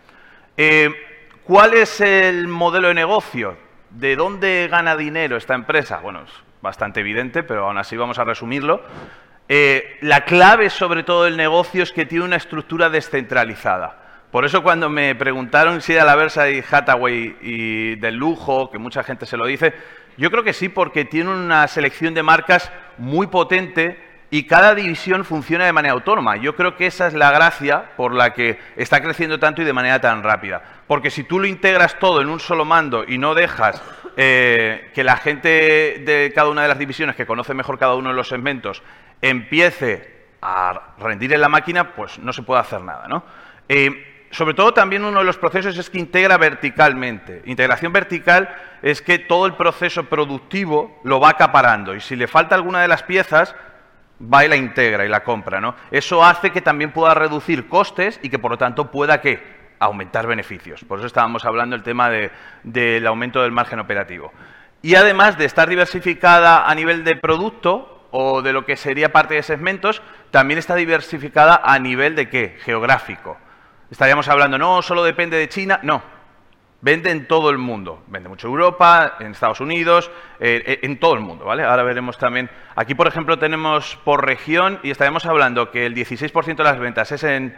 Eh, 0.56 0.88
¿Cuál 1.42 1.74
es 1.74 2.00
el 2.00 2.46
modelo 2.46 2.88
de 2.88 2.94
negocio? 2.94 3.56
¿De 3.90 4.14
dónde 4.14 4.68
gana 4.70 4.96
dinero 4.96 5.36
esta 5.36 5.54
empresa? 5.54 5.98
Bueno, 5.98 6.22
es 6.22 6.30
bastante 6.62 7.00
evidente, 7.00 7.42
pero 7.42 7.66
aún 7.66 7.76
así 7.76 7.96
vamos 7.96 8.20
a 8.20 8.24
resumirlo. 8.24 8.84
Eh, 9.48 9.98
la 10.00 10.24
clave 10.24 10.70
sobre 10.70 11.02
todo 11.02 11.24
del 11.24 11.36
negocio 11.36 11.82
es 11.82 11.90
que 11.90 12.06
tiene 12.06 12.26
una 12.26 12.36
estructura 12.36 12.88
descentralizada. 12.88 14.28
Por 14.30 14.44
eso 14.44 14.62
cuando 14.62 14.88
me 14.88 15.16
preguntaron 15.16 15.80
si 15.80 15.94
era 15.94 16.04
la 16.04 16.14
Versailles 16.14 16.72
Hathaway 16.72 17.36
y 17.42 17.96
del 17.96 18.14
lujo, 18.14 18.70
que 18.70 18.78
mucha 18.78 19.02
gente 19.02 19.26
se 19.26 19.36
lo 19.36 19.44
dice, 19.44 19.74
yo 20.20 20.30
creo 20.30 20.44
que 20.44 20.52
sí, 20.52 20.68
porque 20.68 21.06
tiene 21.06 21.30
una 21.30 21.66
selección 21.66 22.12
de 22.12 22.22
marcas 22.22 22.70
muy 22.98 23.28
potente 23.28 23.98
y 24.30 24.42
cada 24.46 24.74
división 24.74 25.24
funciona 25.24 25.64
de 25.64 25.72
manera 25.72 25.94
autónoma. 25.94 26.36
Yo 26.36 26.54
creo 26.54 26.76
que 26.76 26.84
esa 26.84 27.06
es 27.06 27.14
la 27.14 27.30
gracia 27.30 27.92
por 27.96 28.12
la 28.12 28.34
que 28.34 28.58
está 28.76 29.00
creciendo 29.00 29.38
tanto 29.38 29.62
y 29.62 29.64
de 29.64 29.72
manera 29.72 29.98
tan 29.98 30.22
rápida. 30.22 30.62
Porque 30.86 31.10
si 31.10 31.24
tú 31.24 31.38
lo 31.38 31.46
integras 31.46 31.98
todo 31.98 32.20
en 32.20 32.28
un 32.28 32.38
solo 32.38 32.66
mando 32.66 33.02
y 33.08 33.16
no 33.16 33.34
dejas 33.34 33.82
eh, 34.18 34.90
que 34.94 35.04
la 35.04 35.16
gente 35.16 35.48
de 36.04 36.30
cada 36.34 36.50
una 36.50 36.62
de 36.62 36.68
las 36.68 36.78
divisiones, 36.78 37.16
que 37.16 37.24
conoce 37.24 37.54
mejor 37.54 37.78
cada 37.78 37.94
uno 37.94 38.10
de 38.10 38.14
los 38.14 38.28
segmentos, 38.28 38.82
empiece 39.22 40.26
a 40.42 40.96
rendir 40.98 41.32
en 41.32 41.40
la 41.40 41.48
máquina, 41.48 41.94
pues 41.94 42.18
no 42.18 42.34
se 42.34 42.42
puede 42.42 42.60
hacer 42.60 42.82
nada. 42.82 43.08
¿no? 43.08 43.24
Eh, 43.70 44.09
sobre 44.30 44.54
todo 44.54 44.72
también 44.72 45.04
uno 45.04 45.18
de 45.18 45.24
los 45.24 45.38
procesos 45.38 45.76
es 45.76 45.90
que 45.90 45.98
integra 45.98 46.38
verticalmente. 46.38 47.42
Integración 47.46 47.92
vertical 47.92 48.48
es 48.82 49.02
que 49.02 49.18
todo 49.18 49.46
el 49.46 49.54
proceso 49.54 50.04
productivo 50.04 51.00
lo 51.04 51.18
va 51.18 51.30
acaparando 51.30 51.94
y 51.94 52.00
si 52.00 52.16
le 52.16 52.28
falta 52.28 52.54
alguna 52.54 52.80
de 52.80 52.88
las 52.88 53.02
piezas, 53.02 53.54
va 54.22 54.44
y 54.44 54.48
la 54.48 54.56
integra 54.56 55.04
y 55.04 55.08
la 55.08 55.24
compra. 55.24 55.60
¿no? 55.60 55.74
Eso 55.90 56.24
hace 56.24 56.50
que 56.50 56.60
también 56.60 56.92
pueda 56.92 57.14
reducir 57.14 57.68
costes 57.68 58.20
y 58.22 58.28
que 58.28 58.38
por 58.38 58.52
lo 58.52 58.58
tanto 58.58 58.90
pueda 58.90 59.20
¿qué? 59.20 59.42
aumentar 59.80 60.26
beneficios. 60.26 60.84
Por 60.84 60.98
eso 60.98 61.06
estábamos 61.06 61.44
hablando 61.44 61.74
del 61.74 61.82
tema 61.82 62.10
del 62.62 63.06
aumento 63.06 63.42
del 63.42 63.52
margen 63.52 63.80
operativo. 63.80 64.32
Y 64.82 64.94
además 64.94 65.36
de 65.36 65.44
estar 65.44 65.68
diversificada 65.68 66.68
a 66.68 66.74
nivel 66.74 67.04
de 67.04 67.16
producto, 67.16 67.96
o 68.12 68.42
de 68.42 68.52
lo 68.52 68.64
que 68.64 68.76
sería 68.76 69.12
parte 69.12 69.34
de 69.34 69.42
segmentos, 69.42 70.02
también 70.30 70.58
está 70.58 70.74
diversificada 70.74 71.60
a 71.62 71.78
nivel 71.78 72.16
de 72.16 72.28
qué? 72.28 72.56
Geográfico. 72.64 73.38
Estaríamos 73.90 74.28
hablando, 74.28 74.56
no, 74.56 74.82
solo 74.82 75.02
depende 75.02 75.36
de 75.36 75.48
China, 75.48 75.80
no. 75.82 76.02
Vende 76.82 77.10
en 77.10 77.26
todo 77.26 77.50
el 77.50 77.58
mundo. 77.58 78.02
Vende 78.06 78.28
mucho 78.28 78.46
Europa, 78.46 79.16
en 79.20 79.32
Estados 79.32 79.60
Unidos, 79.60 80.10
eh, 80.38 80.62
eh, 80.64 80.78
en 80.82 80.98
todo 80.98 81.14
el 81.14 81.20
mundo, 81.20 81.44
¿vale? 81.44 81.64
Ahora 81.64 81.82
veremos 81.82 82.16
también. 82.16 82.48
Aquí, 82.76 82.94
por 82.94 83.08
ejemplo, 83.08 83.38
tenemos 83.38 83.96
por 84.04 84.24
región 84.24 84.78
y 84.82 84.90
estaríamos 84.90 85.26
hablando 85.26 85.70
que 85.70 85.84
el 85.86 85.94
16% 85.94 86.56
de 86.56 86.64
las 86.64 86.78
ventas 86.78 87.12
es 87.12 87.24
en, 87.24 87.56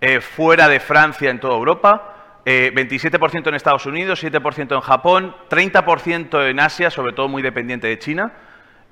eh, 0.00 0.20
fuera 0.20 0.68
de 0.68 0.80
Francia, 0.80 1.30
en 1.30 1.38
toda 1.38 1.54
Europa, 1.54 2.10
27% 2.44 3.48
en 3.48 3.54
Estados 3.54 3.86
Unidos, 3.86 4.22
7% 4.22 4.74
en 4.74 4.80
Japón, 4.82 5.34
30% 5.48 6.46
en 6.46 6.60
Asia, 6.60 6.90
sobre 6.90 7.14
todo 7.14 7.26
muy 7.26 7.40
dependiente 7.40 7.86
de 7.86 7.98
China, 7.98 8.32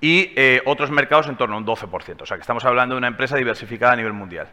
y 0.00 0.34
otros 0.64 0.90
mercados 0.90 1.28
en 1.28 1.36
torno 1.36 1.56
a 1.56 1.58
un 1.58 1.66
12%. 1.66 2.22
O 2.22 2.24
sea 2.24 2.38
que 2.38 2.40
estamos 2.40 2.64
hablando 2.64 2.94
de 2.94 2.98
una 3.00 3.08
empresa 3.08 3.36
diversificada 3.36 3.92
a 3.92 3.96
nivel 3.96 4.14
mundial. 4.14 4.48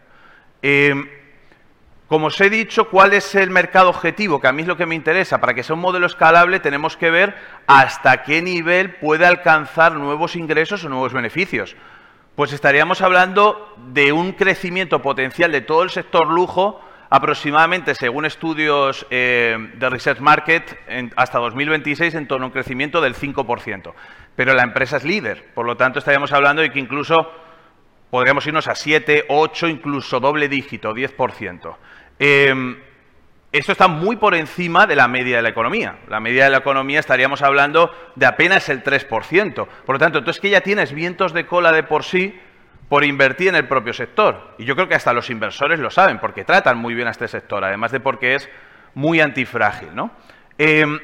Como 2.09 2.27
os 2.27 2.41
he 2.41 2.49
dicho, 2.49 2.89
¿cuál 2.89 3.13
es 3.13 3.35
el 3.35 3.51
mercado 3.51 3.89
objetivo? 3.89 4.41
Que 4.41 4.47
a 4.47 4.51
mí 4.51 4.63
es 4.63 4.67
lo 4.67 4.75
que 4.75 4.87
me 4.87 4.95
interesa. 4.95 5.39
Para 5.39 5.53
que 5.53 5.61
sea 5.61 5.75
un 5.75 5.81
modelo 5.81 6.07
escalable 6.07 6.59
tenemos 6.59 6.97
que 6.97 7.11
ver 7.11 7.37
hasta 7.67 8.23
qué 8.23 8.41
nivel 8.41 8.95
puede 8.95 9.27
alcanzar 9.27 9.93
nuevos 9.93 10.35
ingresos 10.35 10.83
o 10.83 10.89
nuevos 10.89 11.13
beneficios. 11.13 11.75
Pues 12.35 12.51
estaríamos 12.51 13.01
hablando 13.01 13.75
de 13.93 14.11
un 14.11 14.31
crecimiento 14.31 15.03
potencial 15.03 15.51
de 15.51 15.61
todo 15.61 15.83
el 15.83 15.91
sector 15.91 16.27
lujo 16.27 16.81
aproximadamente, 17.11 17.93
según 17.93 18.25
estudios 18.25 19.05
eh, 19.11 19.55
de 19.75 19.89
Research 19.89 20.19
Market, 20.19 20.79
hasta 21.15 21.37
2026 21.37 22.15
en 22.15 22.27
torno 22.27 22.45
a 22.45 22.47
un 22.47 22.53
crecimiento 22.53 23.01
del 23.01 23.13
5%. 23.13 23.93
Pero 24.35 24.53
la 24.55 24.63
empresa 24.63 24.97
es 24.97 25.03
líder, 25.03 25.53
por 25.53 25.67
lo 25.67 25.77
tanto 25.77 25.99
estaríamos 25.99 26.33
hablando 26.33 26.63
de 26.63 26.71
que 26.71 26.79
incluso 26.79 27.15
podríamos 28.09 28.45
irnos 28.47 28.67
a 28.67 28.75
7, 28.75 29.25
8, 29.29 29.67
incluso 29.67 30.19
doble 30.19 30.47
dígito, 30.47 30.93
10%. 30.93 31.77
Em, 32.17 32.77
esto 33.51 33.71
está 33.71 33.87
muy 33.87 34.17
por 34.17 34.35
encima 34.35 34.85
de 34.85 34.95
la 34.95 35.07
media 35.07 35.37
de 35.37 35.41
la 35.41 35.49
economía. 35.49 35.99
La 36.07 36.19
media 36.19 36.43
de 36.43 36.51
la 36.51 36.57
economía 36.57 36.99
estaríamos 36.99 37.41
hablando 37.41 37.91
de 38.15 38.25
apenas 38.25 38.69
el 38.69 38.83
3%. 38.83 39.67
Por 39.85 39.95
lo 39.95 39.99
tanto, 39.99 40.19
entonces 40.19 40.39
que 40.39 40.49
ya 40.49 40.61
tienes 40.61 40.93
vientos 40.93 41.33
de 41.33 41.47
cola 41.47 41.71
de 41.71 41.83
por 41.83 42.03
sí 42.03 42.39
por 42.89 43.03
invertir 43.03 43.49
en 43.49 43.55
el 43.55 43.67
propio 43.67 43.93
sector. 43.93 44.55
Y 44.57 44.65
yo 44.65 44.75
creo 44.75 44.87
que 44.87 44.95
hasta 44.95 45.13
los 45.13 45.29
inversores 45.29 45.79
lo 45.79 45.89
saben, 45.89 46.19
porque 46.19 46.43
tratan 46.43 46.77
muy 46.77 46.95
bien 46.95 47.07
a 47.07 47.11
este 47.11 47.27
sector, 47.27 47.63
además 47.63 47.91
de 47.91 47.99
porque 47.99 48.35
es 48.35 48.49
muy 48.95 49.21
antifrágil. 49.21 49.95
¿no? 49.95 50.11
Em, 50.57 50.99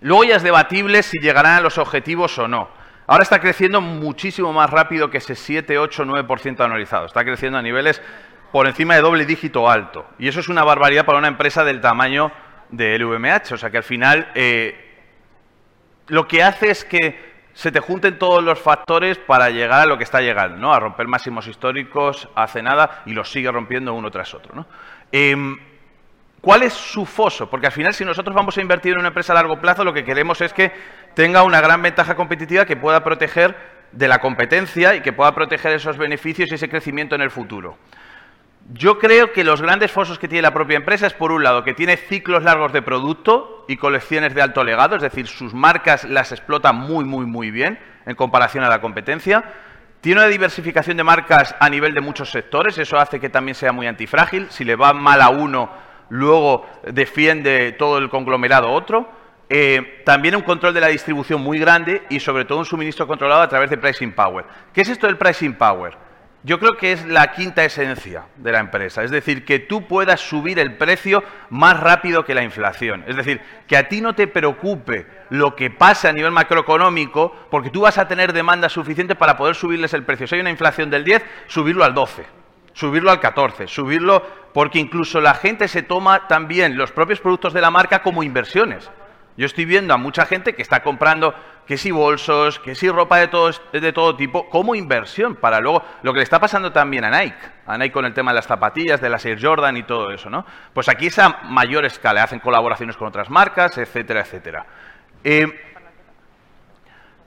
luego 0.00 0.24
ya 0.24 0.36
es 0.36 0.42
debatible 0.42 1.02
si 1.02 1.18
llegarán 1.20 1.54
a 1.54 1.60
los 1.60 1.78
objetivos 1.78 2.38
o 2.38 2.48
no. 2.48 2.68
Ahora 3.08 3.22
está 3.22 3.40
creciendo 3.40 3.80
muchísimo 3.80 4.52
más 4.52 4.68
rápido 4.68 5.08
que 5.08 5.16
ese 5.16 5.34
7, 5.34 5.78
8, 5.78 6.04
9% 6.04 6.60
anualizado. 6.62 7.06
Está 7.06 7.24
creciendo 7.24 7.56
a 7.56 7.62
niveles 7.62 8.02
por 8.52 8.66
encima 8.66 8.96
de 8.96 9.00
doble 9.00 9.24
dígito 9.24 9.70
alto. 9.70 10.06
Y 10.18 10.28
eso 10.28 10.40
es 10.40 10.50
una 10.50 10.62
barbaridad 10.62 11.06
para 11.06 11.16
una 11.16 11.28
empresa 11.28 11.64
del 11.64 11.80
tamaño 11.80 12.30
de 12.68 12.98
LVMH. 12.98 13.54
O 13.54 13.56
sea 13.56 13.70
que 13.70 13.78
al 13.78 13.82
final 13.82 14.30
eh, 14.34 15.06
lo 16.08 16.28
que 16.28 16.42
hace 16.42 16.70
es 16.70 16.84
que 16.84 17.28
se 17.54 17.72
te 17.72 17.80
junten 17.80 18.18
todos 18.18 18.44
los 18.44 18.58
factores 18.58 19.16
para 19.16 19.48
llegar 19.48 19.80
a 19.80 19.86
lo 19.86 19.96
que 19.96 20.04
está 20.04 20.20
llegando, 20.20 20.58
¿no? 20.58 20.74
A 20.74 20.78
romper 20.78 21.08
máximos 21.08 21.46
históricos 21.46 22.28
hace 22.34 22.62
nada 22.62 23.02
y 23.06 23.14
los 23.14 23.32
sigue 23.32 23.50
rompiendo 23.50 23.94
uno 23.94 24.10
tras 24.10 24.34
otro, 24.34 24.54
¿no? 24.54 24.66
Em, 25.12 25.58
¿Cuál 26.40 26.62
es 26.62 26.72
su 26.72 27.04
foso? 27.04 27.50
Porque 27.50 27.66
al 27.66 27.72
final, 27.72 27.94
si 27.94 28.04
nosotros 28.04 28.34
vamos 28.34 28.56
a 28.56 28.60
invertir 28.60 28.92
en 28.92 29.00
una 29.00 29.08
empresa 29.08 29.32
a 29.32 29.36
largo 29.36 29.60
plazo, 29.60 29.84
lo 29.84 29.92
que 29.92 30.04
queremos 30.04 30.40
es 30.40 30.52
que 30.52 30.72
tenga 31.14 31.42
una 31.42 31.60
gran 31.60 31.82
ventaja 31.82 32.14
competitiva 32.14 32.64
que 32.64 32.76
pueda 32.76 33.02
proteger 33.02 33.56
de 33.92 34.08
la 34.08 34.20
competencia 34.20 34.94
y 34.94 35.00
que 35.00 35.12
pueda 35.12 35.34
proteger 35.34 35.72
esos 35.72 35.96
beneficios 35.96 36.50
y 36.50 36.54
ese 36.54 36.68
crecimiento 36.68 37.14
en 37.14 37.22
el 37.22 37.30
futuro. 37.30 37.76
Yo 38.70 38.98
creo 38.98 39.32
que 39.32 39.44
los 39.44 39.62
grandes 39.62 39.90
fosos 39.90 40.18
que 40.18 40.28
tiene 40.28 40.42
la 40.42 40.52
propia 40.52 40.76
empresa 40.76 41.06
es, 41.06 41.14
por 41.14 41.32
un 41.32 41.42
lado, 41.42 41.64
que 41.64 41.72
tiene 41.72 41.96
ciclos 41.96 42.42
largos 42.42 42.72
de 42.72 42.82
producto 42.82 43.64
y 43.66 43.78
colecciones 43.78 44.34
de 44.34 44.42
alto 44.42 44.62
legado, 44.62 44.94
es 44.94 45.02
decir, 45.02 45.26
sus 45.26 45.54
marcas 45.54 46.04
las 46.04 46.32
explota 46.32 46.72
muy, 46.72 47.04
muy, 47.04 47.24
muy 47.24 47.50
bien 47.50 47.78
en 48.04 48.14
comparación 48.14 48.64
a 48.64 48.68
la 48.68 48.82
competencia. 48.82 49.42
Tiene 50.02 50.20
una 50.20 50.28
diversificación 50.28 50.98
de 50.98 51.02
marcas 51.02 51.56
a 51.58 51.68
nivel 51.70 51.94
de 51.94 52.02
muchos 52.02 52.30
sectores, 52.30 52.76
eso 52.76 52.98
hace 52.98 53.18
que 53.18 53.30
también 53.30 53.54
sea 53.54 53.72
muy 53.72 53.86
antifrágil. 53.86 54.48
Si 54.50 54.64
le 54.64 54.76
va 54.76 54.92
mal 54.92 55.22
a 55.22 55.30
uno, 55.30 55.87
luego 56.08 56.66
defiende 56.90 57.72
todo 57.72 57.98
el 57.98 58.08
conglomerado 58.08 58.70
otro. 58.70 59.08
Eh, 59.50 60.02
también 60.04 60.36
un 60.36 60.42
control 60.42 60.74
de 60.74 60.80
la 60.80 60.88
distribución 60.88 61.40
muy 61.40 61.58
grande 61.58 62.02
y 62.10 62.20
sobre 62.20 62.44
todo 62.44 62.58
un 62.58 62.66
suministro 62.66 63.06
controlado 63.06 63.40
a 63.42 63.48
través 63.48 63.70
de 63.70 63.78
pricing 63.78 64.12
power. 64.12 64.44
¿Qué 64.74 64.82
es 64.82 64.88
esto 64.88 65.06
del 65.06 65.16
pricing 65.16 65.54
power? 65.54 65.96
Yo 66.44 66.60
creo 66.60 66.76
que 66.76 66.92
es 66.92 67.04
la 67.04 67.32
quinta 67.32 67.64
esencia 67.64 68.26
de 68.36 68.52
la 68.52 68.60
empresa, 68.60 69.02
es 69.02 69.10
decir, 69.10 69.44
que 69.44 69.58
tú 69.58 69.88
puedas 69.88 70.20
subir 70.20 70.60
el 70.60 70.76
precio 70.76 71.24
más 71.50 71.80
rápido 71.80 72.24
que 72.24 72.34
la 72.34 72.44
inflación. 72.44 73.02
Es 73.08 73.16
decir, 73.16 73.40
que 73.66 73.76
a 73.76 73.88
ti 73.88 74.00
no 74.00 74.14
te 74.14 74.28
preocupe 74.28 75.06
lo 75.30 75.56
que 75.56 75.70
pase 75.70 76.06
a 76.08 76.12
nivel 76.12 76.30
macroeconómico, 76.30 77.34
porque 77.50 77.70
tú 77.70 77.80
vas 77.80 77.98
a 77.98 78.06
tener 78.06 78.32
demanda 78.32 78.68
suficiente 78.68 79.16
para 79.16 79.36
poder 79.36 79.56
subirles 79.56 79.92
el 79.94 80.04
precio. 80.04 80.28
Si 80.28 80.36
hay 80.36 80.40
una 80.40 80.50
inflación 80.50 80.90
del 80.90 81.02
10, 81.02 81.24
subirlo 81.48 81.82
al 81.82 81.92
12, 81.92 82.24
subirlo 82.78 83.10
al 83.10 83.18
14, 83.18 83.66
subirlo 83.66 84.22
porque 84.54 84.78
incluso 84.78 85.20
la 85.20 85.34
gente 85.34 85.66
se 85.66 85.82
toma 85.82 86.28
también 86.28 86.76
los 86.76 86.92
propios 86.92 87.20
productos 87.20 87.52
de 87.52 87.60
la 87.60 87.72
marca 87.72 88.02
como 88.02 88.22
inversiones. 88.22 88.88
Yo 89.36 89.46
estoy 89.46 89.64
viendo 89.64 89.94
a 89.94 89.96
mucha 89.96 90.26
gente 90.26 90.54
que 90.54 90.62
está 90.62 90.84
comprando 90.84 91.34
que 91.66 91.76
si 91.76 91.90
bolsos, 91.90 92.60
que 92.60 92.76
si 92.76 92.88
ropa 92.88 93.18
de 93.18 93.26
todo, 93.26 93.50
de 93.72 93.92
todo 93.92 94.14
tipo, 94.14 94.48
como 94.48 94.76
inversión 94.76 95.34
para 95.34 95.58
luego, 95.58 95.82
lo 96.02 96.12
que 96.12 96.18
le 96.18 96.22
está 96.22 96.38
pasando 96.38 96.70
también 96.70 97.04
a 97.04 97.10
Nike, 97.10 97.36
a 97.66 97.76
Nike 97.76 97.92
con 97.92 98.04
el 98.04 98.14
tema 98.14 98.30
de 98.30 98.36
las 98.36 98.46
zapatillas, 98.46 99.00
de 99.00 99.10
las 99.10 99.26
Air 99.26 99.44
Jordan 99.44 99.76
y 99.76 99.82
todo 99.82 100.12
eso, 100.12 100.30
¿no? 100.30 100.46
Pues 100.72 100.88
aquí 100.88 101.08
es 101.08 101.18
a 101.18 101.40
mayor 101.44 101.84
escala, 101.84 102.22
hacen 102.22 102.38
colaboraciones 102.38 102.96
con 102.96 103.08
otras 103.08 103.28
marcas, 103.28 103.76
etcétera, 103.76 104.20
etcétera. 104.20 104.66
Eh, 105.24 105.67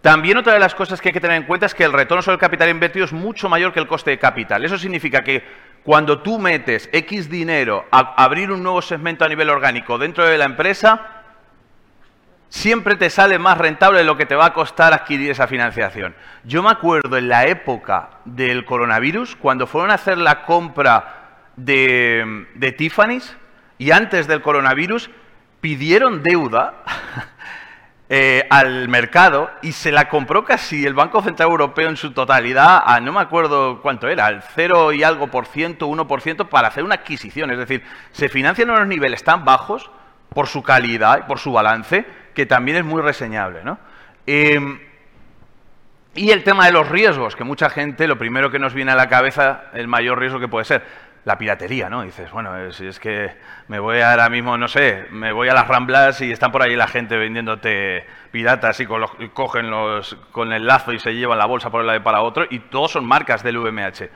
también 0.02 0.38
otra 0.38 0.54
de 0.54 0.60
las 0.60 0.74
cosas 0.74 1.00
que 1.00 1.10
hay 1.10 1.14
que 1.14 1.22
tener 1.22 1.38
en 1.38 1.44
cuenta 1.44 1.68
es 1.68 1.76
que 1.76 1.84
el 1.84 1.94
retorno 1.94 2.24
sobre 2.24 2.36
el 2.36 2.40
capital 2.40 2.70
invertido 2.70 3.06
es 3.06 3.14
mucho 3.14 3.50
mayor 3.50 3.72
que 3.72 3.80
el 3.80 3.88
coste 3.88 4.12
de 4.12 4.20
capital. 4.20 4.66
Eso 4.66 4.78
significa 4.78 5.24
que 5.24 5.44
cuando 5.84 6.22
tú 6.22 6.40
metes 6.40 6.90
X 6.92 7.30
dinero 7.30 7.86
a 7.92 8.16
abrir 8.24 8.52
un 8.52 8.64
nuevo 8.64 8.82
segmento 8.82 9.26
a 9.26 9.30
nivel 9.30 9.50
orgánico 9.50 10.00
dentro 10.00 10.26
de 10.26 10.40
la 10.40 10.46
empresa, 10.46 11.22
siempre 12.50 12.96
te 12.96 13.12
sale 13.12 13.38
más 13.38 13.60
rentable 13.60 14.04
lo 14.04 14.18
que 14.18 14.26
te 14.26 14.36
va 14.36 14.48
a 14.48 14.54
costar 14.54 14.92
adquirir 14.94 15.30
esa 15.32 15.48
financiación. 15.48 16.16
Yo 16.44 16.64
me 16.64 16.72
acuerdo 16.72 17.18
en 17.18 17.30
la 17.30 17.46
época 17.46 18.10
del 18.26 18.66
coronavirus, 18.66 19.36
cuando 19.36 19.68
fueron 19.68 19.92
a 19.92 19.96
hacer 19.96 20.18
la 20.18 20.46
compra 20.46 21.46
de, 21.56 22.48
de 22.56 22.72
Tiffany's 22.72 23.38
y 23.78 23.92
antes 23.92 24.28
del 24.28 24.42
coronavirus, 24.42 25.12
pidieron 25.62 26.24
deuda 26.24 26.84
eh, 28.14 28.46
al 28.50 28.90
mercado 28.90 29.50
y 29.62 29.72
se 29.72 29.90
la 29.90 30.10
compró 30.10 30.44
casi 30.44 30.86
el 30.86 30.94
Banco 30.94 31.22
Central 31.22 31.48
Europeo 31.50 31.88
en 31.88 31.96
su 31.96 32.12
totalidad 32.12 32.84
a 32.86 33.00
no 33.00 33.14
me 33.14 33.22
acuerdo 33.22 33.82
cuánto 33.82 34.10
era, 34.10 34.26
al 34.26 34.44
cero 34.54 34.92
y 34.92 35.02
algo 35.02 35.28
por 35.28 35.46
ciento, 35.46 35.88
uno 35.88 36.10
por 36.10 36.20
ciento, 36.20 36.50
para 36.50 36.68
hacer 36.68 36.84
una 36.84 36.96
adquisición. 36.96 37.52
Es 37.52 37.58
decir, 37.58 37.86
se 38.12 38.28
financian 38.28 38.70
unos 38.70 38.86
niveles 38.86 39.24
tan 39.24 39.46
bajos 39.46 39.90
por 40.28 40.48
su 40.48 40.62
calidad 40.62 41.20
y 41.20 41.24
por 41.24 41.40
su 41.40 41.54
balance 41.54 42.06
que 42.34 42.46
también 42.46 42.76
es 42.76 42.84
muy 42.84 43.02
reseñable. 43.02 43.64
¿no? 43.64 43.80
Em, 44.28 44.78
y 46.14 46.32
el 46.32 46.44
tema 46.44 46.66
de 46.66 46.74
los 46.74 46.90
riesgos, 46.90 47.38
que 47.38 47.46
mucha 47.46 47.70
gente, 47.70 48.08
lo 48.08 48.18
primero 48.18 48.52
que 48.52 48.60
nos 48.60 48.74
viene 48.74 48.92
a 48.92 48.96
la 48.96 49.08
cabeza, 49.08 49.68
el 49.72 49.88
mayor 49.88 50.20
riesgo 50.20 50.42
que 50.42 50.50
puede 50.50 50.66
ser, 50.66 50.84
la 51.24 51.38
piratería, 51.38 51.90
¿no? 51.90 52.02
Dices, 52.02 52.32
bueno, 52.32 52.72
si 52.72 52.88
es 52.88 53.00
que 53.00 53.32
me 53.68 53.80
voy 53.80 54.02
ahora 54.02 54.30
mismo, 54.30 54.58
no 54.58 54.68
sé, 54.68 55.06
me 55.12 55.32
voy 55.32 55.50
a 55.50 55.54
las 55.54 55.68
ramblas 55.68 56.20
y 56.22 56.32
están 56.32 56.52
por 56.52 56.64
ahí 56.64 56.76
la 56.76 56.88
gente 56.88 57.16
vendiéndote 57.16 58.06
piratas 58.32 58.80
y, 58.80 58.88
cogen 59.34 59.70
los, 59.70 60.16
con 60.32 60.52
el 60.52 60.66
lazo 60.66 60.94
y 60.94 61.00
se 61.00 61.14
llevan 61.14 61.38
la 61.38 61.46
bolsa 61.46 61.70
por 61.70 61.82
el 61.82 61.88
lado 61.88 62.02
para 62.04 62.22
otro 62.22 62.46
y 62.50 62.60
todos 62.60 62.92
son 62.92 63.06
marcas 63.06 63.44
del 63.44 63.58
VMH. 63.58 64.10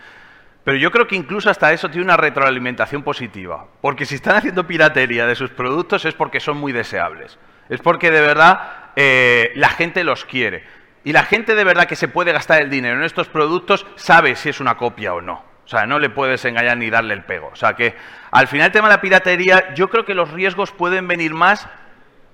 Pero 0.63 0.77
yo 0.77 0.91
creo 0.91 1.05
que 1.05 1.15
incluso 1.15 1.51
hasta 1.51 1.71
eso 1.73 1.89
tiene 1.89 2.05
una 2.05 2.17
retroalimentación 2.17 3.03
positiva, 3.03 3.67
porque 3.81 4.05
si 4.05 4.15
están 4.15 4.37
haciendo 4.37 4.65
piratería 4.65 5.27
de 5.27 5.35
sus 5.35 5.51
productos 5.51 6.05
es 6.05 6.15
porque 6.15 6.39
son 6.39 6.57
muy 6.57 6.71
deseables. 6.71 7.37
Es 7.69 7.81
porque 7.81 8.09
de 8.09 8.21
verdad 8.21 8.91
eh, 8.95 9.51
la 9.55 9.69
gente 9.69 10.03
los 10.03 10.25
quiere. 10.25 10.63
Y 11.03 11.13
la 11.13 11.23
gente 11.23 11.53
de 11.53 11.63
verdad 11.63 11.85
que 11.85 11.95
se 11.95 12.07
puede 12.07 12.31
gastar 12.31 12.63
el 12.63 12.71
dinero 12.71 12.97
en 12.97 13.03
estos 13.03 13.27
productos 13.27 13.85
sabe 13.95 14.35
si 14.35 14.49
es 14.49 14.59
una 14.59 14.75
copia 14.75 15.13
o 15.13 15.21
no. 15.21 15.54
O 15.65 15.67
sea, 15.67 15.85
no 15.85 15.97
le 15.97 16.09
puedes 16.09 16.45
engañar 16.45 16.77
ni 16.77 16.89
darle 16.89 17.13
el 17.13 17.23
pego. 17.23 17.49
O 17.51 17.55
sea 17.55 17.73
que 17.73 17.95
al 18.31 18.47
final 18.47 18.67
el 18.67 18.71
tema 18.71 18.87
de 18.87 18.95
la 18.95 19.01
piratería, 19.01 19.73
yo 19.73 19.89
creo 19.89 20.05
que 20.05 20.13
los 20.13 20.31
riesgos 20.31 20.71
pueden 20.71 21.07
venir 21.07 21.33
más 21.33 21.67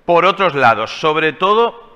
por 0.04 0.24
otros 0.26 0.54
lados. 0.54 1.00
Sobre 1.00 1.32
todo 1.32 1.92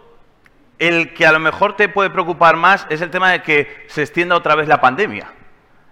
el 0.78 1.12
que 1.14 1.26
a 1.26 1.32
lo 1.32 1.38
mejor 1.38 1.76
te 1.76 1.88
puede 1.88 2.10
preocupar 2.10 2.56
más 2.56 2.86
es 2.90 3.02
el 3.02 3.10
tema 3.10 3.32
de 3.32 3.42
que 3.42 3.84
se 3.88 4.02
extienda 4.02 4.36
otra 4.36 4.54
vez 4.54 4.66
la 4.68 4.80
pandemia. 4.80 5.30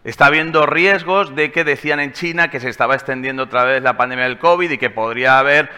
Está 0.02 0.26
habiendo 0.26 0.66
riesgos 0.66 1.34
de 1.34 1.52
que 1.52 1.64
decían 1.64 2.00
en 2.00 2.12
China 2.12 2.48
que 2.48 2.60
se 2.60 2.68
estaba 2.68 2.94
extendiendo 2.94 3.44
otra 3.44 3.64
vez 3.64 3.82
la 3.82 3.96
pandemia 3.96 4.24
del 4.24 4.38
COVID 4.38 4.70
y 4.70 4.78
que 4.78 4.90
podría 4.90 5.38
haber 5.38 5.70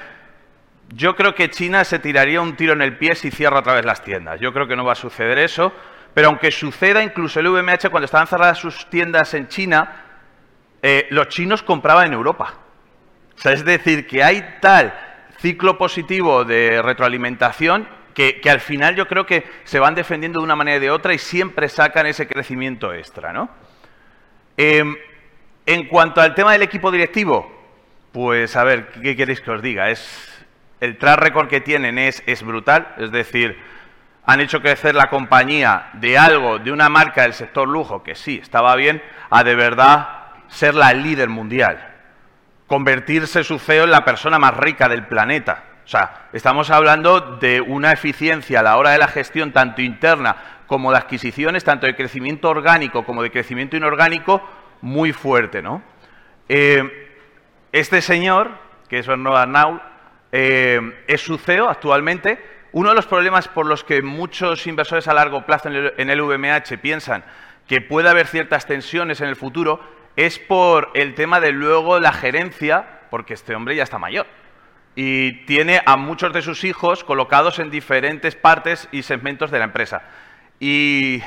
yo 0.95 1.17
creo 1.17 1.35
que 1.35 1.51
China 1.51 1.85
se 1.85 1.99
tiraría 1.99 2.41
un 2.41 2.57
tiro 2.57 2.73
en 2.73 2.83
el 2.83 2.97
pie 2.97 3.15
si 3.15 3.31
cierra 3.31 3.59
otra 3.59 3.75
vez 3.75 3.85
las 3.85 4.03
tiendas. 4.03 4.41
Yo 4.41 4.53
creo 4.53 4.69
que 4.69 4.77
no 4.77 4.85
va 4.85 4.93
a 4.93 4.97
suceder 4.97 5.39
eso, 5.39 5.73
Pero 6.17 6.29
aunque 6.29 6.51
suceda, 6.51 7.03
incluso 7.03 7.41
el 7.41 7.49
VMH, 7.49 7.91
cuando 7.91 8.07
estaban 8.07 8.27
cerradas 8.27 8.57
sus 8.57 8.89
tiendas 8.89 9.35
en 9.35 9.49
China, 9.49 10.03
eh, 10.81 11.07
los 11.11 11.29
chinos 11.29 11.63
compraban 11.63 12.07
en 12.07 12.15
Europa. 12.15 12.55
O 13.37 13.39
sea, 13.39 13.53
es 13.53 13.67
decir, 13.67 14.07
que 14.07 14.25
hay 14.25 14.57
tal 14.63 14.99
ciclo 15.41 15.77
positivo 15.77 16.47
de 16.47 16.81
retroalimentación 16.81 17.87
que, 18.15 18.41
al 18.49 18.61
final 18.61 18.97
yo 18.97 19.07
creo 19.07 19.27
que 19.27 19.45
se 19.65 19.79
van 19.79 19.95
defendiendo 19.95 20.41
de 20.41 20.45
una 20.45 20.57
manera 20.57 20.79
y 20.79 20.81
de 20.81 20.91
otra 20.91 21.13
y 21.13 21.19
siempre 21.19 21.69
sacan 21.69 22.07
ese 22.07 22.27
crecimiento 22.27 22.95
extra, 22.95 23.35
¿no? 23.35 23.51
Em, 24.57 24.97
en 25.67 25.87
cuanto 25.87 26.23
al 26.23 26.35
tema 26.35 26.53
del 26.53 26.63
equipo 26.63 26.91
directivo, 26.91 27.53
pues 28.13 28.57
a 28.57 28.65
ver, 28.65 28.89
¿qué 29.03 29.17
queréis 29.17 29.43
que 29.43 29.51
os 29.51 29.61
diga? 29.61 29.91
Es, 29.91 30.47
el 30.81 30.97
track 30.97 31.19
record 31.19 31.49
que 31.49 31.61
tienen 31.61 31.99
es, 31.99 32.23
es 32.25 32.43
brutal, 32.43 32.95
es 32.97 33.13
decir, 33.13 33.77
han 34.27 34.41
hecho 34.41 34.61
crecer 34.61 34.95
la 34.95 35.09
compañía 35.09 35.91
de 35.95 36.19
algo, 36.19 36.59
de 36.59 36.73
una 36.73 36.89
marca 36.89 37.23
del 37.23 37.33
sector 37.33 37.69
lujo, 37.69 38.03
que 38.03 38.17
sí, 38.17 38.41
estaba 38.43 38.75
bien, 38.75 39.01
a 39.31 39.45
de 39.45 39.55
verdad 39.55 40.09
ser 40.49 40.75
la 40.75 40.93
líder 40.93 41.29
mundial. 41.29 41.95
Convertirse 42.67 43.45
su 43.45 43.61
CEO 43.61 43.85
en 43.85 43.93
la 43.93 44.05
persona 44.05 44.41
más 44.41 44.57
rica 44.57 44.89
del 44.89 45.07
planeta. 45.07 45.63
O 45.85 45.89
sea, 45.89 46.27
estamos 46.33 46.71
hablando 46.71 47.21
de 47.21 47.61
una 47.61 47.93
eficiencia 47.93 48.59
a 48.59 48.63
la 48.65 48.77
hora 48.77 48.91
de 48.91 48.99
la 48.99 49.07
gestión, 49.07 49.53
tanto 49.53 49.81
interna 49.83 50.37
como 50.67 50.91
de 50.91 50.99
adquisiciones, 50.99 51.63
tanto 51.63 51.87
de 51.87 51.95
crecimiento 51.95 52.49
orgánico 52.49 53.05
como 53.05 53.23
de 53.23 53.31
crecimiento 53.31 53.77
inorgánico, 53.77 54.43
muy 54.81 55.13
fuerte, 55.13 55.63
¿no? 55.63 55.83
Eh, 56.49 57.13
este 57.71 58.03
señor, 58.03 58.51
que 58.89 58.99
es 58.99 59.07
Bernard 59.07 59.37
Arnault, 59.37 59.83
eh, 60.33 60.81
es 61.07 61.21
su 61.21 61.39
CEO 61.39 61.69
actualmente. 61.69 62.56
Uno 62.77 62.91
de 62.91 62.95
los 62.95 63.07
problemas 63.07 63.49
por 63.49 63.65
los 63.65 63.85
que 63.85 64.03
muchos 64.03 64.67
inversores 64.67 65.09
a 65.09 65.15
largo 65.15 65.47
plazo 65.47 65.71
en 65.71 66.11
el, 66.11 66.21
VMH 66.21 66.77
piensan 66.77 67.25
que 67.67 67.81
puede 67.81 68.11
haber 68.11 68.27
ciertas 68.27 68.67
tensiones 68.67 69.23
en 69.23 69.29
el 69.29 69.37
futuro 69.37 69.81
es 70.15 70.39
por 70.39 70.91
el 70.93 71.15
tema 71.15 71.41
de 71.41 71.53
luego 71.53 71.99
la 72.01 72.13
gerencia, 72.13 73.01
porque 73.09 73.33
este 73.33 73.55
hombre 73.55 73.77
ya 73.77 73.83
está 73.83 73.97
mayor 73.97 74.27
y 74.95 75.47
tiene 75.47 75.81
a 75.87 75.97
muchos 75.97 76.35
de 76.35 76.43
sus 76.43 76.65
hijos 76.65 77.03
colocados 77.03 77.61
en 77.61 77.71
diferentes 77.71 78.37
partes 78.37 78.91
y 78.93 79.05
segmentos 79.05 79.51
de 79.51 79.59
la 79.59 79.65
empresa. 79.65 80.03
Y 80.61 81.23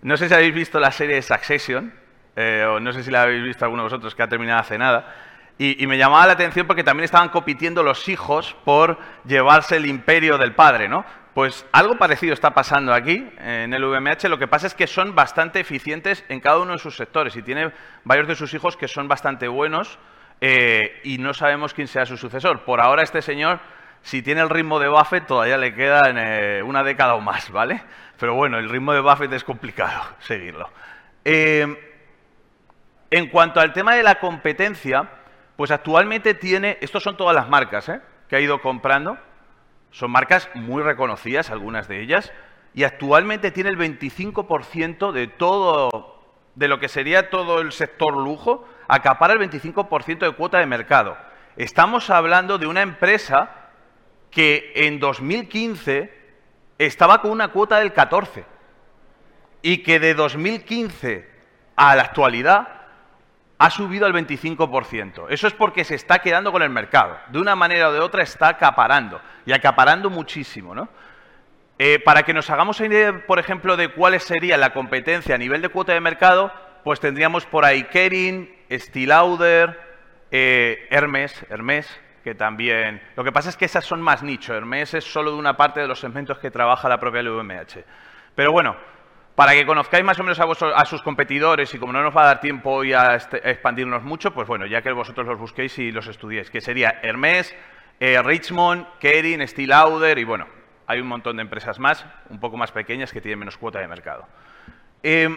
no 0.00 0.16
sé 0.16 0.28
si 0.28 0.34
habéis 0.34 0.54
visto 0.54 0.80
la 0.80 0.92
serie 0.92 1.20
Succession, 1.20 1.92
eh, 2.36 2.64
o 2.66 2.80
no 2.80 2.94
sé 2.94 3.02
si 3.02 3.10
la 3.10 3.24
habéis 3.24 3.44
visto 3.44 3.66
alguno 3.66 3.82
de 3.82 3.88
vosotros 3.88 4.14
que 4.14 4.22
ha 4.22 4.28
terminado 4.28 4.60
hace 4.60 4.78
nada, 4.78 5.14
y, 5.58 5.86
me 5.86 5.96
llamaba 5.96 6.26
la 6.26 6.34
atención 6.34 6.66
porque 6.66 6.84
también 6.84 7.04
estaban 7.04 7.30
compitiendo 7.30 7.82
los 7.82 8.08
hijos 8.08 8.54
por 8.64 8.98
llevarse 9.24 9.76
el 9.76 9.86
imperio 9.86 10.36
del 10.36 10.54
padre, 10.54 10.86
¿no? 10.86 11.04
Pues 11.32 11.66
algo 11.72 11.96
parecido 11.96 12.34
está 12.34 12.52
pasando 12.52 12.92
aquí 12.92 13.26
en 13.38 13.72
el 13.72 13.84
VMH. 13.84 14.28
Lo 14.28 14.38
que 14.38 14.48
pasa 14.48 14.66
es 14.66 14.74
que 14.74 14.86
son 14.86 15.14
bastante 15.14 15.60
eficientes 15.60 16.24
en 16.28 16.40
cada 16.40 16.58
uno 16.58 16.72
de 16.72 16.78
sus 16.78 16.96
sectores 16.96 17.36
y 17.36 17.42
tiene 17.42 17.72
varios 18.04 18.28
de 18.28 18.34
sus 18.34 18.52
hijos 18.52 18.76
que 18.76 18.88
son 18.88 19.08
bastante 19.08 19.48
buenos 19.48 19.98
eh, 20.42 21.00
y 21.04 21.18
no 21.18 21.32
sabemos 21.32 21.72
quién 21.72 21.88
sea 21.88 22.04
su 22.04 22.16
sucesor. 22.18 22.64
Por 22.64 22.80
ahora 22.80 23.02
este 23.02 23.22
señor, 23.22 23.60
si 24.02 24.22
tiene 24.22 24.42
el 24.42 24.50
ritmo 24.50 24.78
de 24.78 24.88
Buffett, 24.88 25.26
todavía 25.26 25.56
le 25.56 25.74
queda 25.74 26.10
eh, 26.14 26.62
una 26.62 26.82
década 26.82 27.14
o 27.14 27.20
más, 27.20 27.50
¿vale? 27.50 27.82
Pero 28.18 28.34
bueno, 28.34 28.58
el 28.58 28.68
ritmo 28.68 28.92
de 28.92 29.00
Buffett 29.00 29.32
es 29.32 29.44
complicado 29.44 30.02
seguirlo. 30.20 30.70
Eh, 31.24 31.94
en 33.10 33.28
cuanto 33.28 33.60
al 33.60 33.72
tema 33.72 33.94
de 33.94 34.02
la 34.02 34.16
competencia, 34.16 35.08
pues 35.56 35.70
actualmente 35.70 36.34
tiene, 36.34 36.78
estos 36.80 37.02
son 37.02 37.16
todas 37.16 37.34
las 37.34 37.48
marcas 37.48 37.88
¿eh? 37.88 38.00
que 38.28 38.36
ha 38.36 38.40
ido 38.40 38.60
comprando, 38.60 39.18
son 39.90 40.10
marcas 40.10 40.48
muy 40.54 40.82
reconocidas, 40.82 41.50
algunas 41.50 41.88
de 41.88 42.02
ellas, 42.02 42.32
y 42.74 42.84
actualmente 42.84 43.50
tiene 43.50 43.70
el 43.70 43.78
25% 43.78 45.12
de 45.12 45.28
todo, 45.28 46.20
de 46.54 46.68
lo 46.68 46.78
que 46.78 46.88
sería 46.88 47.30
todo 47.30 47.60
el 47.60 47.72
sector 47.72 48.14
lujo, 48.14 48.68
acapara 48.86 49.32
el 49.32 49.40
25% 49.40 50.18
de 50.18 50.32
cuota 50.32 50.58
de 50.58 50.66
mercado. 50.66 51.16
Estamos 51.56 52.10
hablando 52.10 52.58
de 52.58 52.66
una 52.66 52.82
empresa 52.82 53.50
que 54.30 54.72
en 54.74 55.00
2015 55.00 56.12
estaba 56.76 57.22
con 57.22 57.30
una 57.30 57.48
cuota 57.48 57.78
del 57.78 57.94
14 57.94 58.44
y 59.62 59.78
que 59.78 59.98
de 59.98 60.12
2015 60.12 61.26
a 61.76 61.96
la 61.96 62.02
actualidad 62.02 62.75
ha 63.58 63.70
subido 63.70 64.06
al 64.06 64.12
25%. 64.12 65.26
Eso 65.30 65.46
es 65.46 65.54
porque 65.54 65.84
se 65.84 65.94
está 65.94 66.18
quedando 66.18 66.52
con 66.52 66.62
el 66.62 66.70
mercado. 66.70 67.18
De 67.28 67.38
una 67.38 67.56
manera 67.56 67.88
o 67.88 67.92
de 67.92 68.00
otra 68.00 68.22
está 68.22 68.48
acaparando, 68.48 69.20
y 69.46 69.52
acaparando 69.52 70.10
muchísimo. 70.10 70.74
¿no? 70.74 70.88
Eh, 71.78 71.98
para 71.98 72.22
que 72.22 72.34
nos 72.34 72.50
hagamos 72.50 72.80
idea, 72.80 73.26
por 73.26 73.38
ejemplo, 73.38 73.76
de 73.76 73.88
cuál 73.88 74.18
sería 74.20 74.56
la 74.56 74.72
competencia 74.72 75.34
a 75.34 75.38
nivel 75.38 75.62
de 75.62 75.68
cuota 75.68 75.92
de 75.92 76.00
mercado, 76.00 76.52
pues 76.84 77.00
tendríamos 77.00 77.46
por 77.46 77.64
ahí 77.64 77.84
Kering, 77.84 78.54
Stilauder, 78.70 79.80
eh, 80.30 80.86
Hermes, 80.90 81.44
Hermes, 81.48 82.00
que 82.22 82.34
también... 82.34 83.02
Lo 83.16 83.24
que 83.24 83.32
pasa 83.32 83.48
es 83.48 83.56
que 83.56 83.64
esas 83.64 83.84
son 83.84 84.02
más 84.02 84.22
nicho. 84.22 84.54
Hermes 84.54 84.94
es 84.94 85.04
solo 85.04 85.32
de 85.32 85.38
una 85.38 85.56
parte 85.56 85.80
de 85.80 85.88
los 85.88 86.00
segmentos 86.00 86.38
que 86.38 86.50
trabaja 86.50 86.88
la 86.88 87.00
propia 87.00 87.22
LVMH. 87.22 87.84
Pero 88.34 88.52
bueno, 88.52 88.76
para 89.36 89.52
que 89.52 89.66
conozcáis 89.66 90.02
más 90.02 90.18
o 90.18 90.24
menos 90.24 90.40
a, 90.40 90.84
sus 90.86 91.02
competidores 91.02 91.72
y 91.74 91.78
como 91.78 91.92
no 91.92 92.02
nos 92.02 92.16
va 92.16 92.22
a 92.22 92.26
dar 92.26 92.40
tiempo 92.40 92.70
hoy 92.70 92.94
a, 92.94 93.14
este, 93.14 93.48
expandirnos 93.48 94.02
mucho, 94.02 94.32
pues 94.32 94.48
bueno, 94.48 94.66
ya 94.66 94.80
que 94.80 94.90
vosotros 94.90 95.26
los 95.26 95.38
busquéis 95.38 95.78
y 95.78 95.92
los 95.92 96.08
estudiéis, 96.08 96.50
que 96.50 96.62
sería 96.62 97.00
Hermes, 97.02 97.54
eh, 98.00 98.20
Richmond, 98.22 98.86
Kering, 98.98 99.46
Steel 99.46 99.68
Lauder 99.68 100.18
y 100.18 100.24
bueno, 100.24 100.46
hay 100.86 101.00
un 101.00 101.06
montón 101.06 101.36
de 101.36 101.42
empresas 101.42 101.78
más, 101.78 102.06
un 102.30 102.40
poco 102.40 102.56
más 102.56 102.72
pequeñas, 102.72 103.12
que 103.12 103.20
tienen 103.20 103.38
menos 103.38 103.58
cuota 103.58 103.78
de 103.78 103.88
mercado. 103.88 104.26
Em, 105.02 105.36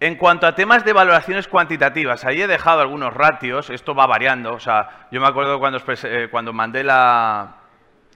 en 0.00 0.16
cuanto 0.16 0.46
a 0.46 0.54
temas 0.54 0.82
de 0.82 0.94
valoraciones 0.94 1.48
cuantitativas, 1.48 2.24
ahí 2.24 2.40
he 2.40 2.46
dejado 2.46 2.80
algunos 2.80 3.12
ratios, 3.12 3.68
esto 3.68 3.94
va 3.94 4.06
variando, 4.06 4.54
o 4.54 4.60
sea, 4.60 5.06
yo 5.10 5.20
me 5.20 5.28
acuerdo 5.28 5.58
cuando, 5.58 5.82
eh, 6.04 6.28
cuando 6.30 6.54
mandé 6.54 6.82
la, 6.82 7.56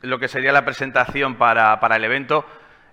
lo 0.00 0.18
que 0.18 0.28
sería 0.28 0.52
la 0.52 0.64
presentación 0.64 1.34
para, 1.34 1.78
para 1.80 1.96
el 1.96 2.04
evento, 2.04 2.46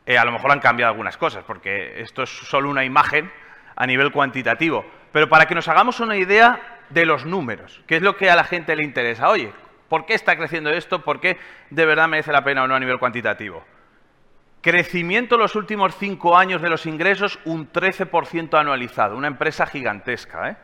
eh, 0.05 0.17
a 0.17 0.25
lo 0.25 0.31
mejor 0.31 0.51
han 0.51 0.59
cambiado 0.59 0.91
algunas 0.91 1.17
cosas, 1.17 1.43
porque 1.45 2.01
esto 2.01 2.23
es 2.23 2.29
solo 2.29 2.69
una 2.69 2.83
imagen 2.83 3.31
a 3.75 3.85
nivel 3.85 4.11
cuantitativo. 4.11 4.85
Pero 5.11 5.29
para 5.29 5.45
que 5.45 5.55
nos 5.55 5.67
hagamos 5.67 5.99
una 5.99 6.15
idea 6.15 6.59
de 6.89 7.05
los 7.05 7.25
números, 7.25 7.81
qué 7.87 7.97
es 7.97 8.01
lo 8.01 8.15
que 8.15 8.29
a 8.29 8.35
la 8.35 8.43
gente 8.43 8.75
le 8.75 8.83
interesa. 8.83 9.29
Oye, 9.29 9.53
¿por 9.89 10.05
qué 10.05 10.13
está 10.13 10.35
creciendo 10.35 10.69
esto? 10.69 11.03
¿Por 11.03 11.19
qué 11.19 11.37
de 11.69 11.85
verdad 11.85 12.07
merece 12.07 12.31
la 12.31 12.43
pena 12.43 12.63
o 12.63 12.67
no 12.67 12.75
a 12.75 12.79
nivel 12.79 12.99
cuantitativo? 12.99 13.63
Crecimiento 14.61 15.35
en 15.35 15.41
los 15.41 15.55
últimos 15.55 15.95
cinco 15.97 16.37
años 16.37 16.61
de 16.61 16.69
los 16.69 16.85
ingresos, 16.85 17.39
un 17.45 17.71
13% 17.71 18.59
anualizado. 18.59 19.17
Una 19.17 19.27
empresa 19.27 19.65
gigantesca, 19.65 20.49
¿eh? 20.49 20.57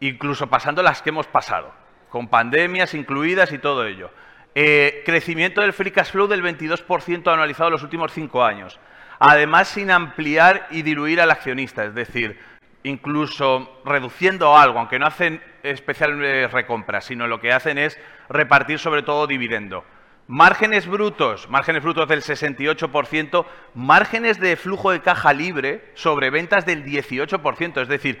incluso 0.00 0.48
pasando 0.48 0.82
las 0.82 1.00
que 1.00 1.08
hemos 1.08 1.26
pasado, 1.26 1.72
con 2.10 2.28
pandemias 2.28 2.94
incluidas 2.94 3.52
y 3.52 3.58
todo 3.58 3.86
ello. 3.86 4.10
Eh, 4.54 5.02
crecimiento 5.06 5.60
del 5.60 5.72
free 5.72 5.92
cash 5.92 6.10
flow 6.10 6.26
del 6.26 6.42
22% 6.42 7.32
anualizado 7.32 7.68
en 7.68 7.72
los 7.72 7.82
últimos 7.84 8.12
cinco 8.12 8.44
años. 8.44 8.80
Además, 9.20 9.68
sin 9.68 9.90
ampliar 9.90 10.66
y 10.70 10.82
diluir 10.82 11.20
al 11.20 11.30
accionista, 11.30 11.84
es 11.84 11.94
decir, 11.94 12.38
incluso 12.82 13.80
reduciendo 13.84 14.56
algo, 14.56 14.78
aunque 14.78 14.98
no 14.98 15.06
hacen 15.06 15.40
especiales 15.62 16.50
recompras, 16.50 17.04
sino 17.04 17.28
lo 17.28 17.40
que 17.40 17.52
hacen 17.52 17.78
es 17.78 17.98
repartir 18.28 18.78
sobre 18.78 19.02
todo 19.02 19.26
dividendo. 19.26 19.84
Márgenes 20.26 20.86
brutos, 20.86 21.48
márgenes 21.48 21.82
brutos 21.82 22.08
del 22.08 22.22
68%, 22.22 23.46
márgenes 23.74 24.40
de 24.40 24.56
flujo 24.56 24.90
de 24.90 25.00
caja 25.00 25.32
libre 25.32 25.90
sobre 25.94 26.30
ventas 26.30 26.64
del 26.66 26.84
18%, 26.84 27.82
es 27.82 27.88
decir, 27.88 28.20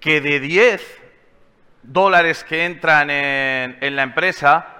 que 0.00 0.20
de 0.20 0.40
10 0.40 1.02
dólares 1.82 2.44
que 2.44 2.64
entran 2.64 3.08
en 3.10 3.96
la 3.96 4.02
empresa, 4.02 4.79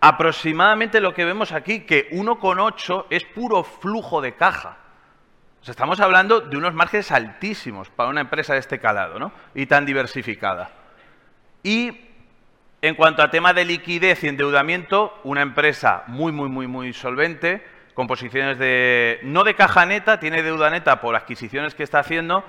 aproximadamente 0.00 1.00
lo 1.00 1.14
que 1.14 1.24
vemos 1.24 1.52
aquí, 1.52 1.80
que 1.80 2.10
1,8 2.10 3.06
es 3.10 3.24
puro 3.24 3.64
flujo 3.64 4.20
de 4.20 4.34
caja. 4.34 4.78
estamos 5.66 6.00
hablando 6.00 6.40
de 6.40 6.56
unos 6.56 6.74
márgenes 6.74 7.10
altísimos 7.10 7.90
para 7.90 8.08
una 8.08 8.20
empresa 8.20 8.52
de 8.52 8.60
este 8.60 8.78
calado 8.78 9.18
¿no? 9.18 9.32
y 9.54 9.66
tan 9.66 9.84
diversificada. 9.84 10.70
Y 11.62 12.06
en 12.82 12.94
cuanto 12.94 13.22
a 13.22 13.30
tema 13.30 13.52
de 13.52 13.64
liquidez 13.64 14.22
y 14.22 14.28
endeudamiento, 14.28 15.18
una 15.24 15.42
empresa 15.42 16.04
muy, 16.06 16.30
muy, 16.30 16.48
muy, 16.48 16.66
muy 16.66 16.92
solvente, 16.92 17.64
con 17.94 18.06
posiciones 18.06 18.58
de, 18.58 19.18
no 19.22 19.42
de 19.42 19.54
caja 19.54 19.86
neta, 19.86 20.20
tiene 20.20 20.42
deuda 20.42 20.70
neta 20.70 21.00
por 21.00 21.16
adquisiciones 21.16 21.74
que 21.74 21.82
está 21.82 22.00
haciendo, 22.00 22.44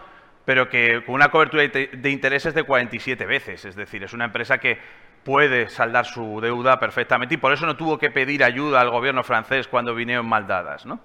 pero 0.45 0.69
que 0.69 1.03
con 1.05 1.15
una 1.15 1.29
cobertura 1.29 1.63
de 1.67 2.09
intereses 2.09 2.53
de 2.53 2.63
47 2.63 3.25
veces. 3.25 3.65
Es 3.65 3.75
decir, 3.75 4.03
es 4.03 4.13
una 4.13 4.25
empresa 4.25 4.57
que 4.59 4.77
puede 5.23 5.69
saldar 5.69 6.05
su 6.05 6.39
deuda 6.41 6.79
perfectamente 6.79 7.35
y 7.35 7.37
por 7.37 7.53
eso 7.53 7.65
no 7.65 7.75
tuvo 7.75 7.97
que 7.97 8.11
pedir 8.11 8.43
ayuda 8.43 8.81
al 8.81 8.89
gobierno 8.89 9.23
francés 9.23 9.67
cuando 9.67 9.93
vinieron 9.93 10.27
mal 10.27 10.47
dadas. 10.47 10.85
¿no? 10.85 10.99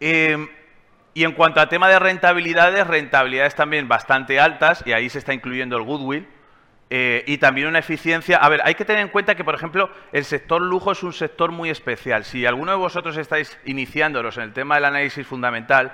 Em, 0.00 0.48
y 1.14 1.24
en 1.24 1.32
cuanto 1.32 1.60
a 1.60 1.68
tema 1.68 1.88
de 1.88 1.98
rentabilidades, 1.98 2.86
rentabilidades 2.86 3.54
también 3.54 3.88
bastante 3.88 4.38
altas, 4.38 4.82
y 4.84 4.92
ahí 4.92 5.08
se 5.08 5.18
está 5.18 5.32
incluyendo 5.32 5.76
el 5.76 5.82
goodwill, 5.82 6.28
eh, 6.88 7.24
y 7.26 7.38
también 7.38 7.66
una 7.66 7.78
eficiencia. 7.78 8.36
A 8.36 8.48
ver, 8.48 8.60
hay 8.64 8.74
que 8.74 8.84
tener 8.84 9.02
en 9.02 9.08
cuenta 9.08 9.34
que, 9.34 9.42
por 9.42 9.54
ejemplo, 9.54 9.90
el 10.12 10.24
sector 10.24 10.60
lujo 10.60 10.92
es 10.92 11.02
un 11.02 11.12
sector 11.12 11.50
muy 11.50 11.70
especial. 11.70 12.24
Si 12.24 12.46
alguno 12.46 12.72
de 12.72 12.78
vosotros 12.78 13.16
estáis 13.16 13.58
iniciándolos 13.64 14.36
en 14.36 14.44
el 14.44 14.52
tema 14.52 14.76
del 14.76 14.84
análisis 14.84 15.26
fundamental, 15.26 15.92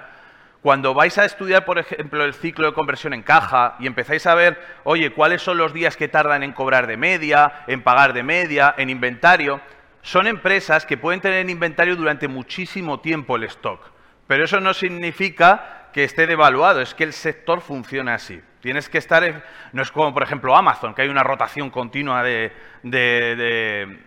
Cuando 0.63 0.95
vais 0.95 1.19
a 1.19 1.25
estudiar, 1.25 1.65
por 1.65 1.81
ejemplo, 1.81 2.25
el 2.25 2.35
ciclo 2.35 2.69
de 2.69 2.73
conversión 2.73 3.15
en 3.15 3.23
caja 3.23 3.75
y 3.81 3.89
empezáis 3.89 4.27
a 4.27 4.37
ver, 4.37 4.61
oye, 4.85 5.11
cuáles 5.11 5.43
son 5.43 5.59
los 5.59 5.75
días 5.75 5.97
que 5.97 6.07
tardan 6.07 6.45
en 6.45 6.53
cobrar 6.53 6.87
de 6.87 6.97
media, 6.97 7.65
en 7.67 7.83
pagar 7.83 8.13
de 8.13 8.23
media, 8.23 8.73
en 8.79 8.89
inventario, 8.89 9.61
son 10.03 10.29
empresas 10.29 10.87
que 10.87 10.97
pueden 10.97 11.21
tener 11.21 11.41
en 11.41 11.51
inventario 11.51 11.97
durante 11.97 12.29
muchísimo 12.29 13.01
tiempo 13.01 13.35
el 13.35 13.43
stock. 13.45 13.81
Pero 14.29 14.45
eso 14.45 14.61
no 14.61 14.73
significa 14.73 15.89
que 15.93 16.05
esté 16.05 16.29
devaluado, 16.29 16.81
es 16.81 16.95
que 16.95 17.05
el 17.05 17.13
sector 17.13 17.61
funciona 17.61 18.15
así. 18.15 18.41
Tienes 18.63 18.89
que 18.89 18.99
estar, 18.99 19.45
no 19.73 19.83
es 19.83 19.91
como 19.91 20.15
por 20.15 20.23
ejemplo 20.23 20.57
Amazon, 20.57 20.95
que 20.95 21.03
hay 21.03 21.09
una 21.09 21.25
rotación 21.25 21.69
continua 21.69 22.23
de, 22.23 22.53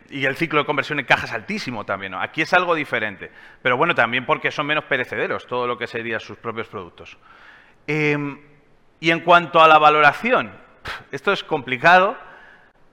y 0.10 0.26
el 0.26 0.36
ciclo 0.38 0.60
de 0.60 0.66
conversión 0.66 0.98
en 0.98 1.06
caja 1.06 1.26
es 1.26 1.34
altísimo 1.34 1.84
también. 1.84 2.14
Aquí 2.14 2.42
es 2.42 2.54
algo 2.54 2.74
diferente, 2.74 3.30
pero 3.62 3.76
bueno, 3.76 3.94
también 3.94 4.26
porque 4.26 4.52
son 4.52 4.66
menos 4.66 4.86
perecederos 4.86 5.46
todo 5.46 5.68
lo 5.68 5.78
que 5.78 5.88
serían 5.88 6.22
sus 6.22 6.38
propios 6.38 6.70
productos. 6.70 7.18
Em, 7.86 8.40
y 9.02 9.12
en 9.12 9.20
cuanto 9.20 9.62
a 9.62 9.68
la 9.68 9.78
valoración, 9.78 10.54
esto 11.12 11.34
es 11.34 11.44
complicado 11.44 12.18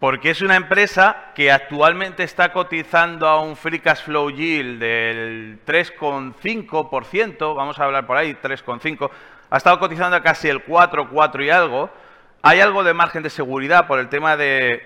porque 0.01 0.31
es 0.31 0.43
una 0.43 0.57
empresa 0.57 1.31
que 1.33 1.53
actualmente 1.53 2.25
está 2.25 2.53
cotizando 2.53 3.29
a 3.29 3.41
un 3.41 3.55
free 3.55 3.79
cash 3.79 4.03
flow 4.03 4.31
yield 4.31 4.81
del 4.81 5.61
3,5%, 5.65 7.55
vamos 7.55 7.79
a 7.79 7.85
hablar 7.85 8.05
por 8.05 8.17
ahí, 8.17 8.35
3,5%, 8.35 9.13
ha 9.53 9.59
estado 9.59 9.79
cotizando 9.79 10.21
casi 10.23 10.49
el 10.49 10.63
4, 10.63 11.11
4 11.11 11.45
y 11.45 11.51
algo. 11.51 11.91
Hay 12.41 12.61
algo 12.61 12.83
de 12.83 12.95
margen 12.95 13.23
de 13.23 13.29
seguridad 13.29 13.87
por 13.87 13.99
el 13.99 14.09
tema 14.09 14.35
de... 14.39 14.83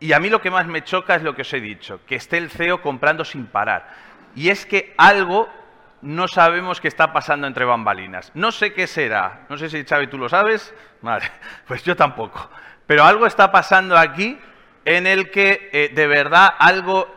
Y 0.00 0.12
a 0.12 0.20
mí 0.20 0.28
lo 0.28 0.42
que 0.42 0.50
más 0.50 0.66
me 0.66 0.84
choca 0.84 1.14
es 1.14 1.22
lo 1.22 1.34
que 1.34 1.40
os 1.40 1.52
he 1.54 1.60
dicho, 1.60 2.00
que 2.06 2.16
esté 2.16 2.36
el 2.36 2.50
CEO 2.50 2.82
comprando 2.82 3.24
sin 3.24 3.46
parar. 3.46 3.88
Y 4.34 4.50
es 4.50 4.66
que 4.66 4.92
algo 4.98 5.48
no 6.02 6.28
sabemos 6.28 6.78
qué 6.78 6.88
está 6.88 7.14
pasando 7.14 7.46
entre 7.46 7.64
bambalinas. 7.64 8.30
No 8.34 8.52
sé 8.52 8.74
qué 8.74 8.86
será. 8.86 9.46
No 9.48 9.56
sé 9.56 9.70
si 9.70 9.82
Xavi 9.82 10.08
tú 10.08 10.18
lo 10.18 10.28
sabes. 10.28 10.74
Vale, 11.00 11.24
pues 11.66 11.82
yo 11.82 11.96
tampoco. 11.96 12.50
Pero 12.86 13.02
algo 13.02 13.26
está 13.26 13.50
pasando 13.50 13.96
aquí 13.96 14.38
en 14.84 15.06
el 15.06 15.30
que 15.30 15.70
eh, 15.72 15.90
de 15.94 16.06
verdad 16.06 16.50
algo... 16.58 17.10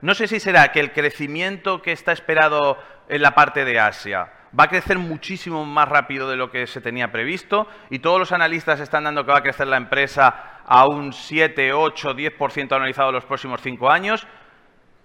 No 0.00 0.14
sé 0.14 0.26
si 0.28 0.40
será 0.40 0.72
que 0.72 0.80
el 0.80 0.92
crecimiento 0.92 1.82
que 1.82 1.92
está 1.92 2.12
esperado 2.12 2.82
en 3.10 3.20
la 3.20 3.34
parte 3.34 3.66
de 3.66 3.78
Asia 3.78 4.32
va 4.58 4.64
a 4.64 4.68
crecer 4.68 4.98
muchísimo 4.98 5.64
más 5.64 5.88
rápido 5.88 6.28
de 6.28 6.36
lo 6.36 6.50
que 6.50 6.66
se 6.66 6.80
tenía 6.80 7.10
previsto 7.10 7.66
y 7.90 8.00
todos 8.00 8.18
los 8.18 8.32
analistas 8.32 8.80
están 8.80 9.04
dando 9.04 9.24
que 9.24 9.32
va 9.32 9.38
a 9.38 9.42
crecer 9.42 9.66
la 9.66 9.76
empresa 9.76 10.60
a 10.66 10.86
un 10.86 11.12
7, 11.12 11.72
8, 11.72 12.14
10% 12.14 12.76
analizado 12.76 13.08
en 13.08 13.14
los 13.14 13.24
próximos 13.24 13.60
cinco 13.62 13.90
años. 13.90 14.26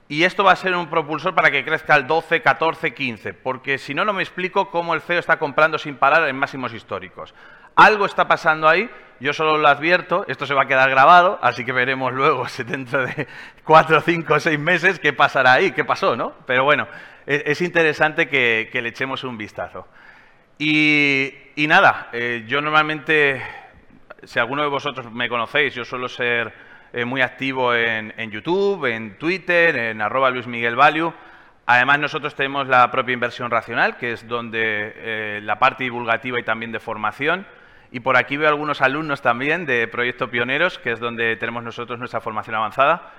Y 0.10 0.24
esto 0.24 0.44
va 0.44 0.54
a 0.54 0.56
ser 0.56 0.74
un 0.74 0.90
propulsor 0.90 1.36
para 1.36 1.52
que 1.52 1.66
crezca 1.66 1.94
al 1.94 2.08
12, 2.08 2.42
14, 2.42 2.94
15, 2.94 3.34
porque 3.34 3.78
si 3.78 3.94
no, 3.94 4.06
no 4.06 4.14
me 4.14 4.24
explico 4.24 4.70
cómo 4.70 4.94
el 4.94 5.02
CEO 5.02 5.20
está 5.20 5.38
comprando 5.38 5.78
sin 5.78 5.98
parar 5.98 6.28
en 6.30 6.38
máximos 6.38 6.74
históricos. 6.74 7.34
Algo 7.78 8.08
está 8.08 8.28
pasando 8.28 8.68
ahí, 8.68 8.90
yo 9.20 9.34
solo 9.34 9.60
lo 9.60 9.68
advierto, 9.68 10.26
esto 10.28 10.48
se 10.48 10.56
va 10.56 10.64
a 10.64 10.68
quedar 10.68 10.90
grabado, 10.90 11.38
así 11.44 11.64
que 11.64 11.72
veremos 11.72 12.12
luego, 12.12 12.48
dentro 12.66 13.06
de 13.06 13.28
4, 13.64 14.02
5, 14.02 14.40
6 14.40 14.60
meses, 14.60 15.00
qué 15.00 15.14
pasará 15.14 15.54
ahí, 15.54 15.72
qué 15.74 15.86
pasó, 15.86 16.16
¿no? 16.16 16.34
Pero 16.48 16.64
bueno, 16.64 16.88
es, 17.28 17.62
interesante 17.62 18.28
que, 18.28 18.68
le 18.74 18.90
echemos 18.90 19.24
un 19.24 19.38
vistazo. 19.38 19.88
Y, 20.58 21.32
nada, 21.56 22.10
eh, 22.14 22.46
yo 22.48 22.62
normalmente, 22.62 23.44
si 24.24 24.40
alguno 24.40 24.64
de 24.64 24.70
vosotros 24.70 25.12
me 25.12 25.30
conocéis, 25.30 25.76
yo 25.76 25.86
suelo 25.86 26.10
ser 26.10 26.52
eh, 26.94 27.06
muy 27.06 27.22
activo 27.22 27.76
en, 27.76 28.32
YouTube, 28.32 28.86
en 28.86 29.20
Twitter, 29.20 29.78
en 29.78 30.02
arroba 30.02 30.32
Luis. 30.32 30.48
Además, 31.68 32.00
nosotros 32.00 32.34
tenemos 32.34 32.68
la 32.68 32.90
propia 32.90 33.14
inversión 33.14 33.52
racional, 33.52 33.98
que 33.98 34.14
es 34.14 34.28
donde 34.28 34.94
eh, 34.96 35.42
la 35.44 35.60
parte 35.60 35.84
divulgativa 35.84 36.40
y 36.40 36.44
también 36.44 36.72
de 36.72 36.80
formación. 36.80 37.46
Y 37.92 38.00
por 38.02 38.18
aquí 38.18 38.38
veo 38.38 38.50
algunos 38.50 38.82
alumnos 38.82 39.22
también 39.22 39.66
de 39.66 39.88
Proyecto 39.88 40.30
Pioneros, 40.30 40.80
que 40.80 40.92
es 40.92 41.00
donde 41.00 41.36
tenemos 41.38 41.64
nosotros 41.64 42.00
nuestra 42.00 42.22
formación 42.22 42.56
avanzada 42.56 43.12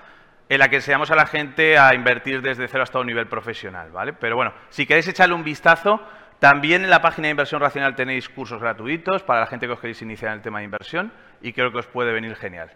en 0.49 0.57
la 0.59 0.67
que 0.69 0.77
enseñamos 0.77 1.11
a 1.11 1.15
la 1.15 1.27
gente 1.27 1.77
a 1.77 1.93
invertir 1.93 2.41
desde 2.41 2.67
cero 2.67 2.83
hasta 2.83 2.99
un 2.99 3.05
nivel 3.05 3.27
profesional, 3.27 3.91
¿vale? 3.91 4.13
Pero 4.13 4.35
bueno, 4.35 4.51
si 4.69 4.87
queréis 4.87 5.07
echarle 5.07 5.35
un 5.35 5.43
vistazo, 5.43 6.01
también 6.39 6.83
en 6.83 6.89
la 6.89 7.01
página 7.01 7.27
de 7.27 7.31
Inversión 7.31 7.61
Racional 7.61 7.95
tenéis 7.95 8.27
cursos 8.29 8.59
gratuitos 8.59 9.21
para 9.21 9.41
la 9.41 9.45
gente 9.45 9.67
que 9.67 9.73
os 9.73 9.79
queréis 9.79 10.01
iniciar 10.01 10.31
en 10.31 10.37
el 10.37 10.41
tema 10.41 10.59
de 10.59 10.65
inversión 10.65 11.13
y 11.41 11.53
creo 11.53 11.71
que 11.71 11.77
os 11.77 11.85
puede 11.85 12.11
venir 12.11 12.35
genial. 12.35 12.71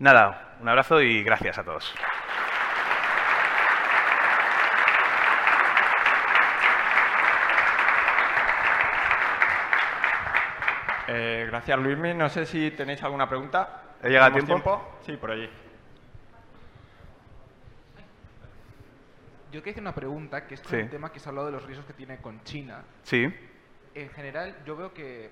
Nada, 0.00 0.56
un 0.60 0.68
abrazo 0.68 1.00
y 1.00 1.22
gracias 1.22 1.58
a 1.58 1.62
todos. 1.62 1.94
Eh, 11.14 11.44
gracias, 11.46 11.78
Luismi. 11.78 12.14
No 12.14 12.28
sé 12.30 12.46
si 12.46 12.70
tenéis 12.70 13.02
alguna 13.02 13.28
pregunta. 13.28 13.82
¿He 14.02 14.08
llegado 14.08 14.34
a 14.34 14.44
tiempo? 14.44 14.98
Sí, 15.04 15.16
por 15.16 15.30
allí. 15.30 15.48
Yo 19.52 19.60
quería 19.60 19.72
hacer 19.72 19.82
una 19.82 19.94
pregunta, 19.94 20.46
que 20.46 20.54
es 20.54 20.62
un 20.72 20.88
tema 20.88 21.12
que 21.12 21.20
se 21.20 21.28
ha 21.28 21.30
hablado 21.30 21.48
de 21.48 21.52
los 21.52 21.64
riesgos 21.64 21.86
que 21.86 21.92
tiene 21.92 22.16
con 22.16 22.42
China. 22.44 22.82
Sí. 23.02 23.30
En 23.94 24.08
general, 24.08 24.56
yo 24.64 24.74
veo 24.74 24.94
que 24.94 25.30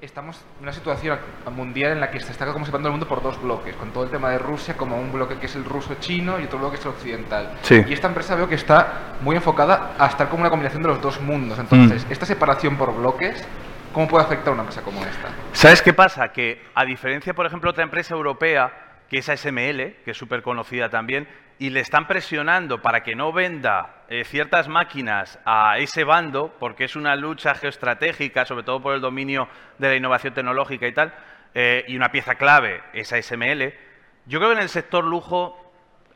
estamos 0.00 0.44
en 0.58 0.64
una 0.64 0.72
situación 0.72 1.16
mundial 1.54 1.92
en 1.92 2.00
la 2.00 2.10
que 2.10 2.18
se 2.18 2.32
está 2.32 2.44
como 2.52 2.66
separando 2.66 2.88
el 2.88 2.94
mundo 2.94 3.06
por 3.06 3.22
dos 3.22 3.40
bloques, 3.40 3.76
con 3.76 3.92
todo 3.92 4.02
el 4.02 4.10
tema 4.10 4.30
de 4.30 4.38
Rusia 4.38 4.76
como 4.76 4.98
un 4.98 5.12
bloque 5.12 5.38
que 5.38 5.46
es 5.46 5.54
el 5.54 5.64
ruso-chino 5.64 6.40
y 6.40 6.44
otro 6.44 6.58
bloque 6.58 6.74
que 6.74 6.80
es 6.80 6.86
el 6.86 6.90
occidental. 6.90 7.58
Sí. 7.62 7.84
Y 7.86 7.92
esta 7.92 8.08
empresa 8.08 8.34
veo 8.34 8.48
que 8.48 8.56
está 8.56 9.14
muy 9.20 9.36
enfocada 9.36 9.94
a 9.96 10.08
estar 10.08 10.28
como 10.28 10.40
una 10.40 10.50
combinación 10.50 10.82
de 10.82 10.88
los 10.88 11.00
dos 11.00 11.20
mundos. 11.20 11.56
Entonces, 11.60 12.04
mm. 12.04 12.12
esta 12.12 12.26
separación 12.26 12.76
por 12.76 12.92
bloques, 12.92 13.46
¿cómo 13.92 14.08
puede 14.08 14.24
afectar 14.24 14.52
una 14.52 14.62
empresa 14.62 14.82
como 14.82 15.02
esta? 15.04 15.28
¿Sabes 15.52 15.82
qué 15.82 15.92
pasa? 15.92 16.32
Que 16.32 16.62
a 16.74 16.84
diferencia, 16.84 17.34
por 17.34 17.46
ejemplo, 17.46 17.70
de 17.70 17.72
otra 17.72 17.84
empresa 17.84 18.14
europea, 18.14 18.72
que 19.08 19.18
es 19.18 19.28
ASML, 19.28 19.96
que 20.04 20.10
es 20.12 20.16
súper 20.16 20.42
conocida 20.42 20.88
también, 20.88 21.28
y 21.58 21.70
le 21.70 21.80
están 21.80 22.08
presionando 22.08 22.82
para 22.82 23.02
que 23.02 23.14
no 23.14 23.32
venda 23.32 24.04
eh, 24.08 24.24
ciertas 24.24 24.68
máquinas 24.68 25.38
a 25.44 25.78
ese 25.78 26.04
bando, 26.04 26.56
porque 26.58 26.84
es 26.84 26.96
una 26.96 27.14
lucha 27.14 27.54
geoestratégica, 27.54 28.44
sobre 28.44 28.64
todo 28.64 28.80
por 28.80 28.94
el 28.94 29.00
dominio 29.00 29.48
de 29.78 29.88
la 29.88 29.96
innovación 29.96 30.34
tecnológica 30.34 30.86
y 30.88 30.92
tal, 30.92 31.14
eh, 31.54 31.84
y 31.86 31.96
una 31.96 32.10
pieza 32.10 32.34
clave 32.34 32.82
es 32.94 33.12
ASML, 33.12 33.74
yo 34.26 34.38
creo 34.38 34.50
que 34.50 34.56
en 34.56 34.62
el 34.62 34.68
sector 34.68 35.04
lujo, 35.04 35.61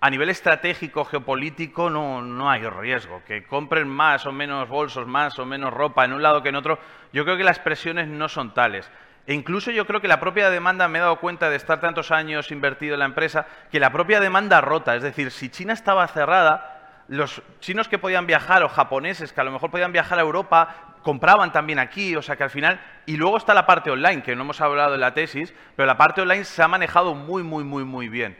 a 0.01 0.11
nivel 0.11 0.29
estratégico, 0.29 1.05
geopolítico, 1.05 1.91
no, 1.91 2.23
no 2.23 2.51
hay 2.51 2.63
riesgo. 2.69 3.23
Que 3.27 3.45
compren 3.45 3.89
más 3.89 4.27
o 4.27 4.33
menos 4.33 4.69
bolsos, 4.69 5.07
más 5.07 5.39
o 5.39 5.47
menos 5.47 5.73
ropa 5.73 6.05
en 6.05 6.13
un 6.13 6.23
lado 6.23 6.43
que 6.43 6.51
en 6.51 6.57
otro, 6.57 6.79
yo 7.13 7.25
creo 7.25 7.37
que 7.37 7.45
las 7.45 7.59
presiones 7.59 8.09
no 8.09 8.29
son 8.29 8.55
tales. 8.55 8.91
E 9.27 9.35
incluso 9.35 9.71
yo 9.71 9.87
creo 9.87 10.01
que 10.01 10.09
la 10.09 10.21
propia 10.21 10.51
demanda, 10.51 10.87
me 10.87 10.99
he 10.99 11.03
dado 11.03 11.19
cuenta 11.19 11.51
de 11.51 11.57
estar 11.57 11.81
tantos 11.81 12.11
años 12.11 12.53
invertido 12.53 12.95
en 12.95 13.01
la 13.01 13.07
empresa, 13.07 13.47
que 13.73 13.81
la 13.81 13.91
propia 13.91 14.21
demanda 14.21 14.61
rota. 14.61 14.95
Es 14.95 15.03
decir, 15.03 15.31
si 15.31 15.49
China 15.49 15.73
estaba 15.73 16.07
cerrada, 16.07 17.05
los 17.09 17.43
chinos 17.61 17.89
que 17.89 17.99
podían 17.99 18.27
viajar 18.27 18.63
o 18.63 18.69
japoneses 18.69 19.33
que 19.33 19.41
a 19.41 19.45
lo 19.45 19.53
mejor 19.53 19.71
podían 19.71 19.93
viajar 19.93 20.19
a 20.19 20.23
Europa 20.23 20.75
compraban 21.03 21.53
también 21.53 21.79
aquí, 21.79 22.17
o 22.17 22.23
sea 22.23 22.35
que 22.35 22.43
al 22.43 22.51
final, 22.51 22.81
y 23.07 23.17
luego 23.17 23.37
está 23.37 23.55
la 23.55 23.65
parte 23.65 23.93
online, 23.93 24.25
que 24.25 24.35
no 24.35 24.43
hemos 24.43 24.61
hablado 24.61 24.95
en 24.95 25.01
la 25.01 25.15
tesis, 25.15 25.55
pero 25.77 25.87
la 25.87 25.97
parte 25.97 26.21
online 26.21 26.43
se 26.43 26.63
ha 26.65 26.69
manejado 26.69 27.15
muy, 27.15 27.45
muy, 27.45 27.63
muy, 27.63 27.85
muy 27.85 28.09
bien. 28.09 28.37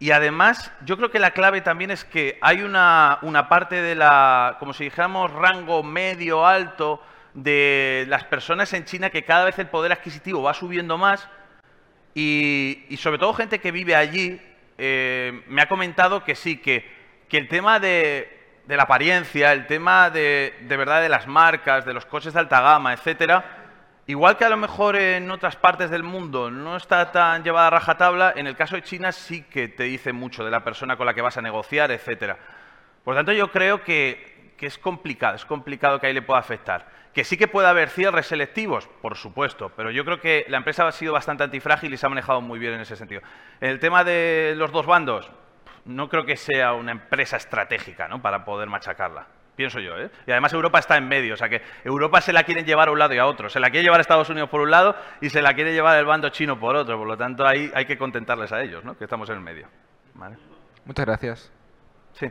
Y 0.00 0.12
además, 0.12 0.72
yo 0.86 0.96
creo 0.96 1.10
que 1.10 1.18
la 1.18 1.32
clave 1.32 1.60
también 1.60 1.90
es 1.90 2.06
que 2.06 2.38
hay 2.40 2.62
una, 2.62 3.18
una 3.20 3.50
parte 3.50 3.82
de 3.82 3.94
la, 3.94 4.56
como 4.58 4.72
si 4.72 4.84
dijéramos, 4.84 5.30
rango 5.30 5.82
medio, 5.82 6.46
alto, 6.46 7.02
de 7.34 8.06
las 8.08 8.24
personas 8.24 8.72
en 8.72 8.86
China 8.86 9.10
que 9.10 9.24
cada 9.24 9.44
vez 9.44 9.58
el 9.58 9.66
poder 9.66 9.92
adquisitivo 9.92 10.42
va 10.42 10.54
subiendo 10.54 10.96
más. 10.96 11.28
Y, 12.14 12.86
sobre 12.98 13.18
todo 13.18 13.34
gente 13.34 13.60
que 13.60 13.70
vive 13.72 13.94
allí 13.94 14.40
eh, 14.78 15.42
me 15.48 15.60
ha 15.60 15.68
comentado 15.68 16.24
que 16.24 16.34
sí, 16.34 16.56
que, 16.56 16.98
el 17.30 17.48
tema 17.48 17.78
de, 17.78 18.62
la 18.66 18.84
apariencia, 18.84 19.52
el 19.52 19.66
tema 19.66 20.08
de, 20.08 20.54
de, 20.62 20.76
verdad 20.78 21.02
de 21.02 21.10
las 21.10 21.26
marcas, 21.26 21.84
de 21.84 21.92
los 21.92 22.06
coches 22.06 22.32
de 22.32 22.40
alta 22.40 22.62
gama, 22.62 22.94
etcétera, 22.94 23.59
igual 24.10 24.36
que 24.36 24.44
a 24.44 24.48
lo 24.48 24.56
mejor 24.56 24.96
en 24.96 25.30
otras 25.30 25.56
partes 25.56 25.88
del 25.90 26.02
mundo 26.02 26.50
no 26.50 26.76
está 26.76 27.12
tan 27.12 27.44
llevada 27.44 27.68
a 27.68 27.70
rajatabla, 27.70 28.32
en 28.34 28.46
el 28.46 28.56
caso 28.56 28.74
de 28.74 28.82
China 28.82 29.12
sí 29.12 29.42
que 29.42 29.68
te 29.68 29.84
dice 29.84 30.12
mucho 30.12 30.44
de 30.44 30.50
la 30.50 30.64
persona 30.64 30.96
con 30.96 31.06
la 31.06 31.14
que 31.14 31.22
vas 31.22 31.38
a 31.38 31.42
negociar, 31.42 31.90
etcétera. 31.92 32.36
Por 33.04 33.14
tanto, 33.14 33.32
yo 33.32 33.50
creo 33.50 33.82
que, 33.82 34.54
que 34.56 34.66
es 34.66 34.78
complicado, 34.78 35.36
es 35.36 35.44
complicado 35.44 36.00
que 36.00 36.08
ahí 36.08 36.12
le 36.12 36.22
pueda 36.22 36.40
afectar. 36.40 36.86
Que 37.14 37.24
sí 37.24 37.36
que 37.36 37.48
puede 37.48 37.68
haber 37.68 37.88
cierres 37.88 38.26
selectivos, 38.26 38.88
por 39.00 39.16
supuesto, 39.16 39.72
pero 39.76 39.90
yo 39.90 40.04
creo 40.04 40.20
que 40.20 40.44
la 40.48 40.58
empresa 40.58 40.86
ha 40.86 40.92
sido 40.92 41.12
bastante 41.12 41.44
antifrágil 41.44 41.92
y 41.92 41.96
se 41.96 42.06
ha 42.06 42.08
manejado 42.08 42.40
muy 42.40 42.58
bien 42.58 42.74
en 42.74 42.80
ese 42.80 42.96
sentido. 42.96 43.22
En 43.60 43.70
el 43.70 43.78
tema 43.78 44.04
de 44.04 44.54
los 44.56 44.72
dos 44.72 44.86
bandos, 44.86 45.30
no 45.84 46.08
creo 46.08 46.24
que 46.24 46.36
sea 46.36 46.72
una 46.72 46.92
empresa 46.92 47.36
estratégica 47.36 48.08
¿no? 48.08 48.20
para 48.20 48.44
poder 48.44 48.68
machacarla 48.68 49.26
pienso 49.60 49.78
yo. 49.78 49.94
¿eh? 49.98 50.10
Y 50.26 50.30
además 50.30 50.54
Europa 50.54 50.78
está 50.78 50.96
en 50.96 51.06
medio, 51.06 51.34
o 51.34 51.36
sea 51.36 51.50
que 51.50 51.60
Europa 51.84 52.22
se 52.22 52.32
la 52.32 52.44
quieren 52.44 52.64
llevar 52.64 52.88
a 52.88 52.92
un 52.92 52.98
lado 52.98 53.12
y 53.12 53.18
a 53.18 53.26
otro. 53.26 53.50
Se 53.50 53.60
la 53.60 53.68
quiere 53.68 53.82
llevar 53.82 53.98
a 53.98 54.00
Estados 54.00 54.30
Unidos 54.30 54.48
por 54.48 54.62
un 54.62 54.70
lado 54.70 54.96
y 55.20 55.28
se 55.28 55.42
la 55.42 55.52
quiere 55.52 55.74
llevar 55.74 55.98
el 55.98 56.06
bando 56.06 56.30
chino 56.30 56.58
por 56.58 56.76
otro. 56.76 56.96
Por 56.96 57.06
lo 57.06 57.18
tanto, 57.18 57.46
ahí 57.46 57.70
hay 57.74 57.84
que 57.84 57.98
contentarles 57.98 58.52
a 58.52 58.62
ellos, 58.62 58.82
¿no? 58.84 58.96
que 58.96 59.04
estamos 59.04 59.28
en 59.28 59.36
el 59.36 59.42
medio. 59.42 59.68
¿Vale? 60.14 60.38
Muchas 60.86 61.04
gracias. 61.04 61.52
Sí. 62.14 62.26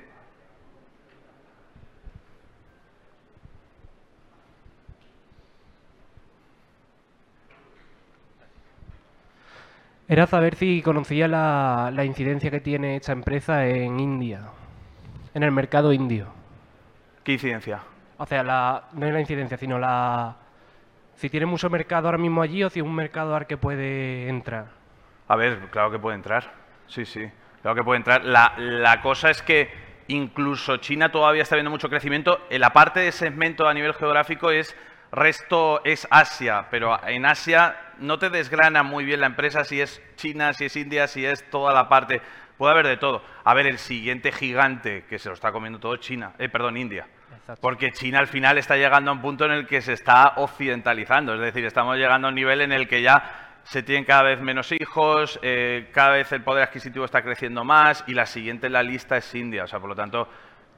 Era 10.08 10.26
saber 10.26 10.56
si 10.56 10.82
conocía 10.82 11.28
la 11.28 12.04
incidencia 12.04 12.50
que 12.50 12.60
tiene 12.60 12.96
esta 12.96 13.12
empresa 13.12 13.68
en 13.68 14.00
India, 14.00 14.46
en 15.36 15.44
el 15.44 15.52
mercado 15.52 15.94
indio. 15.94 16.39
¿Qué 17.24 17.34
incidencia? 17.34 17.82
O 18.18 18.26
sea, 18.26 18.44
la, 18.44 18.84
no 18.94 19.06
es 19.06 19.14
la 19.14 19.20
incidencia, 19.20 19.58
sino 19.58 19.80
la... 19.80 20.36
Si 21.16 21.30
tiene 21.30 21.46
mucho 21.46 21.70
mercado 21.70 22.08
ahora 22.08 22.18
mismo 22.18 22.42
allí 22.42 22.64
o 22.64 22.70
si 22.70 22.80
es 22.80 22.86
un 22.86 22.96
mercado 22.96 23.36
al 23.36 23.46
que 23.46 23.58
puede 23.58 24.30
entrar. 24.30 24.68
A 25.28 25.36
ver, 25.36 25.70
claro 25.70 25.92
que 25.92 26.00
puede 26.00 26.16
entrar. 26.16 26.52
Sí, 26.88 27.06
sí, 27.06 27.30
claro 27.62 27.76
que 27.76 27.84
puede 27.84 27.98
entrar. 27.98 28.24
La, 28.26 28.54
la 28.58 29.02
cosa 29.02 29.30
es 29.30 29.42
que 29.42 29.70
incluso 30.08 30.78
China 30.78 31.12
todavía 31.12 31.44
está 31.44 31.56
viendo 31.56 31.72
mucho 31.72 31.90
crecimiento. 31.90 32.40
En 32.50 32.62
la 32.62 32.72
parte 32.72 33.02
de 33.02 33.12
segmento 33.12 33.68
a 33.68 33.74
nivel 33.74 33.94
geográfico 33.94 34.50
es 34.52 34.76
resto 35.12 35.82
es 35.84 36.08
Asia, 36.12 36.68
pero 36.70 37.00
en 37.08 37.26
Asia 37.26 37.76
no 38.00 38.20
te 38.20 38.30
desgrana 38.30 38.84
muy 38.84 39.06
bien 39.06 39.22
la 39.22 39.28
empresa 39.28 39.64
si 39.64 39.82
es 39.82 40.02
China, 40.16 40.54
si 40.54 40.66
es 40.66 40.76
India, 40.76 41.08
si 41.08 41.26
es 41.26 41.50
toda 41.50 41.74
la 41.74 41.90
parte. 41.90 42.22
Puede 42.60 42.74
haber 42.74 42.88
de 42.88 42.98
todo. 42.98 43.24
A 43.46 43.54
ver, 43.54 43.68
el 43.68 43.78
siguiente 43.78 44.34
gigante 44.34 45.06
que 45.08 45.18
se 45.18 45.30
lo 45.30 45.34
está 45.34 45.54
comiendo 45.54 45.80
todo 45.80 45.96
China, 45.96 46.34
eh, 46.38 46.50
perdón, 46.50 46.76
India. 46.76 47.08
Exacto. 47.34 47.62
Porque 47.62 47.94
China 47.94 48.20
al 48.20 48.28
final 48.28 48.58
está 48.58 48.76
llegando 48.76 49.12
a 49.12 49.14
un 49.14 49.22
punto 49.22 49.46
en 49.46 49.52
el 49.52 49.66
que 49.66 49.82
se 49.82 49.94
está 49.94 50.34
occidentalizando, 50.36 51.34
es 51.36 51.40
decir, 51.40 51.64
estamos 51.64 51.96
llegando 51.96 52.28
a 52.28 52.32
un 52.32 52.36
nivel 52.36 52.60
en 52.60 52.74
el 52.74 52.90
que 52.90 53.02
ya 53.02 53.62
se 53.64 53.82
tienen 53.82 54.04
cada 54.04 54.24
vez 54.24 54.42
menos 54.42 54.74
hijos, 54.74 55.40
eh, 55.42 55.88
cada 55.94 56.10
vez 56.10 56.34
el 56.34 56.42
poder 56.42 56.64
adquisitivo 56.64 57.06
está 57.06 57.22
creciendo 57.22 57.64
más 57.64 58.04
y 58.08 58.14
la 58.14 58.26
siguiente 58.26 58.68
en 58.68 58.74
la 58.74 58.84
lista 58.84 59.16
es 59.16 59.34
India, 59.34 59.64
o 59.64 59.68
sea, 59.68 59.80
por 59.80 59.88
lo 59.88 59.96
tanto, 59.96 60.28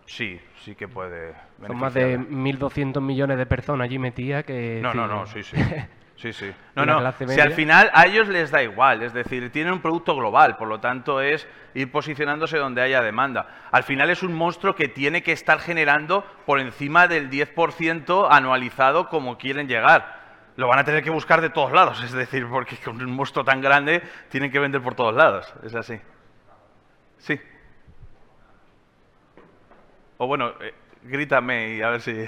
sí, 0.06 0.40
sí 0.60 0.76
que 0.76 0.88
puede. 0.88 1.34
Son 1.66 1.78
más 1.78 1.96
de 1.96 2.18
beneficiarla. 2.18 2.70
1.200 2.70 3.02
millones 3.02 3.38
de 3.40 3.48
personas 3.48 3.86
allí 3.86 3.98
metidas 3.98 4.46
que... 4.46 4.82
No, 4.84 4.94
no, 4.94 5.08
no, 5.08 5.26
sí, 5.26 5.42
sí. 5.42 5.58
Sí, 6.22 6.34
sí. 6.34 6.54
No, 6.76 6.86
no. 6.86 7.12
Si 7.28 7.40
al 7.40 7.54
final 7.54 7.90
a 7.96 8.06
ellos 8.06 8.28
les 8.28 8.52
da 8.52 8.62
igual, 8.62 9.02
es 9.02 9.12
decir, 9.12 9.52
tienen 9.52 9.74
un 9.74 9.82
producto 9.82 10.16
global, 10.16 10.56
por 10.56 10.68
lo 10.68 10.80
tanto 10.80 11.20
es 11.20 11.48
ir 11.74 11.92
posicionándose 11.92 12.58
donde 12.58 12.84
haya 12.84 13.02
demanda. 13.02 13.48
Al 13.72 13.82
final 13.82 14.12
es 14.12 14.22
un 14.22 14.36
monstruo 14.36 14.76
que 14.76 14.88
tiene 14.88 15.24
que 15.24 15.32
estar 15.32 15.60
generando 15.60 16.24
por 16.46 16.60
encima 16.60 17.08
del 17.08 17.32
10% 17.32 18.28
anualizado 18.30 19.10
como 19.10 19.40
quieren 19.40 19.68
llegar. 19.68 20.22
Lo 20.58 20.68
van 20.68 20.78
a 20.78 20.84
tener 20.84 21.04
que 21.04 21.10
buscar 21.10 21.42
de 21.42 21.50
todos 21.50 21.72
lados, 21.72 22.04
es 22.04 22.12
decir, 22.12 22.48
porque 22.48 22.78
con 22.78 23.02
un 23.02 23.16
monstruo 23.16 23.44
tan 23.44 23.60
grande 23.60 24.04
tienen 24.30 24.52
que 24.52 24.60
vender 24.60 24.84
por 24.84 24.94
todos 24.94 25.16
lados, 25.16 25.52
es 25.64 25.74
así. 25.74 26.00
Sí. 27.18 27.40
O 30.18 30.28
bueno, 30.28 30.54
eh, 30.62 30.76
grítame 31.02 31.78
y 31.78 31.82
a 31.82 31.90
ver 31.90 32.02
si... 32.02 32.28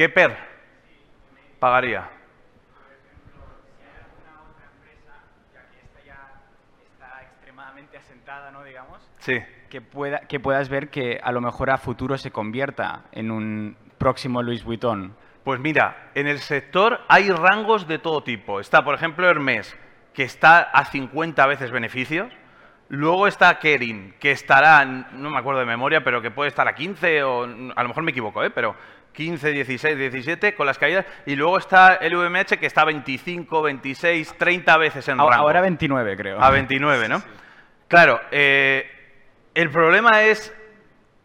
¿Qué 0.00 0.08
PER 0.08 0.34
pagaría? 1.58 2.08
asentada, 7.98 8.50
¿no? 8.50 8.64
Digamos, 8.64 9.06
Sí. 9.18 9.42
que, 9.68 9.82
pueda, 9.82 10.20
que 10.20 10.40
puedas 10.40 10.70
ver 10.70 10.88
que 10.88 11.20
a 11.22 11.32
lo 11.32 11.42
mejor 11.42 11.68
a 11.68 11.76
futuro 11.76 12.16
se 12.16 12.30
convierta 12.30 13.02
en 13.12 13.30
un 13.30 13.76
próximo 13.98 14.42
Louis 14.42 14.64
Vuitton. 14.64 15.14
Pues 15.44 15.60
mira, 15.60 16.10
en 16.14 16.28
el 16.28 16.38
sector 16.38 17.02
hay 17.06 17.28
rangos 17.28 17.86
de 17.86 17.98
todo 17.98 18.22
tipo. 18.22 18.58
Está, 18.58 18.82
por 18.82 18.94
ejemplo, 18.94 19.28
Hermes, 19.28 19.76
que 20.14 20.22
está 20.22 20.60
a 20.60 20.86
50 20.86 21.46
veces 21.46 21.70
beneficios. 21.70 22.32
Luego 22.88 23.28
está 23.28 23.60
Kering, 23.60 24.14
que 24.18 24.32
estará, 24.32 24.84
no 24.84 25.30
me 25.30 25.38
acuerdo 25.38 25.60
de 25.60 25.66
memoria, 25.66 26.02
pero 26.02 26.20
que 26.20 26.32
puede 26.32 26.48
estar 26.48 26.66
a 26.66 26.74
15 26.74 27.22
o 27.22 27.44
a 27.44 27.82
lo 27.82 27.88
mejor 27.88 28.02
me 28.02 28.10
equivoco, 28.10 28.42
¿eh? 28.42 28.50
pero 28.50 28.74
15, 29.12 29.50
16, 29.50 29.96
17 29.98 30.54
con 30.54 30.66
las 30.66 30.78
caídas. 30.78 31.04
Y 31.26 31.36
luego 31.36 31.58
está 31.58 31.94
el 31.94 32.14
VMH 32.16 32.58
que 32.58 32.66
está 32.66 32.82
a 32.82 32.86
25, 32.86 33.62
26, 33.62 34.34
30 34.38 34.76
veces 34.78 35.08
en 35.08 35.20
Ahora- 35.20 35.36
rango. 35.36 35.48
Ahora 35.48 35.60
29, 35.62 36.16
creo. 36.16 36.40
A 36.42 36.50
29, 36.50 37.08
¿no? 37.08 37.22
Claro, 37.88 38.20
eh, 38.30 38.88
el 39.52 39.68
problema 39.70 40.22
es 40.22 40.54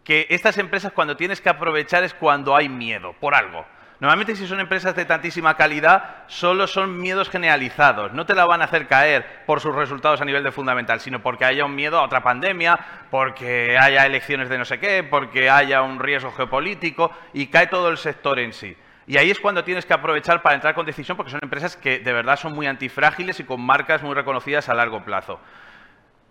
que 0.03 0.25
estas 0.31 0.57
empresas 0.57 0.91
cuando 0.93 1.15
tienes 1.15 1.39
que 1.39 1.49
aprovechar 1.49 2.03
es 2.03 2.15
cuando 2.15 2.55
hay 2.55 2.69
miedo, 2.69 3.13
por 3.19 3.35
algo. 3.35 3.65
Normalmente 3.99 4.35
si 4.35 4.45
son 4.45 4.59
empresas 4.59 4.95
de 4.95 5.05
tantísima 5.05 5.55
calidad, 5.55 6.23
solo 6.27 6.67
son 6.67 6.97
miedos 6.97 7.29
generalizados. 7.29 8.11
No 8.11 8.25
te 8.25 8.35
la 8.35 8.45
van 8.45 8.61
a 8.61 8.65
hacer 8.65 8.87
caer 8.87 9.43
por 9.45 9.61
sus 9.61 9.73
resultados 9.73 10.19
a 10.19 10.25
nivel 10.25 10.43
de 10.43 10.51
fundamental, 10.51 10.99
sino 10.99 11.21
porque 11.21 11.45
haya 11.45 11.63
un 11.65 11.75
miedo 11.75 11.97
a 11.97 12.03
otra 12.03 12.21
pandemia, 12.21 12.77
porque 13.09 13.77
haya 13.79 14.05
elecciones 14.05 14.49
de 14.49 14.57
no 14.57 14.65
sé 14.65 14.79
qué, 14.79 15.03
porque 15.03 15.49
haya 15.49 15.81
un 15.81 15.99
riesgo 15.99 16.31
geopolítico 16.31 17.11
y 17.33 17.47
cae 17.47 17.67
todo 17.67 17.89
el 17.89 17.97
sector 17.97 18.39
en 18.39 18.51
sí. 18.51 18.75
Y 19.07 19.17
ahí 19.17 19.29
es 19.29 19.39
cuando 19.39 19.63
tienes 19.63 19.85
que 19.85 19.93
aprovechar 19.93 20.41
para 20.41 20.55
entrar 20.55 20.73
con 20.73 20.85
decisión, 20.85 21.15
porque 21.15 21.31
son 21.31 21.39
empresas 21.43 21.77
que 21.77 21.99
de 21.99 22.13
verdad 22.13 22.37
son 22.37 22.53
muy 22.53 22.67
antifrágiles 22.67 23.39
y 23.39 23.43
con 23.43 23.61
marcas 23.61 24.01
muy 24.03 24.15
reconocidas 24.15 24.67
a 24.67 24.73
largo 24.73 25.05
plazo. 25.05 25.39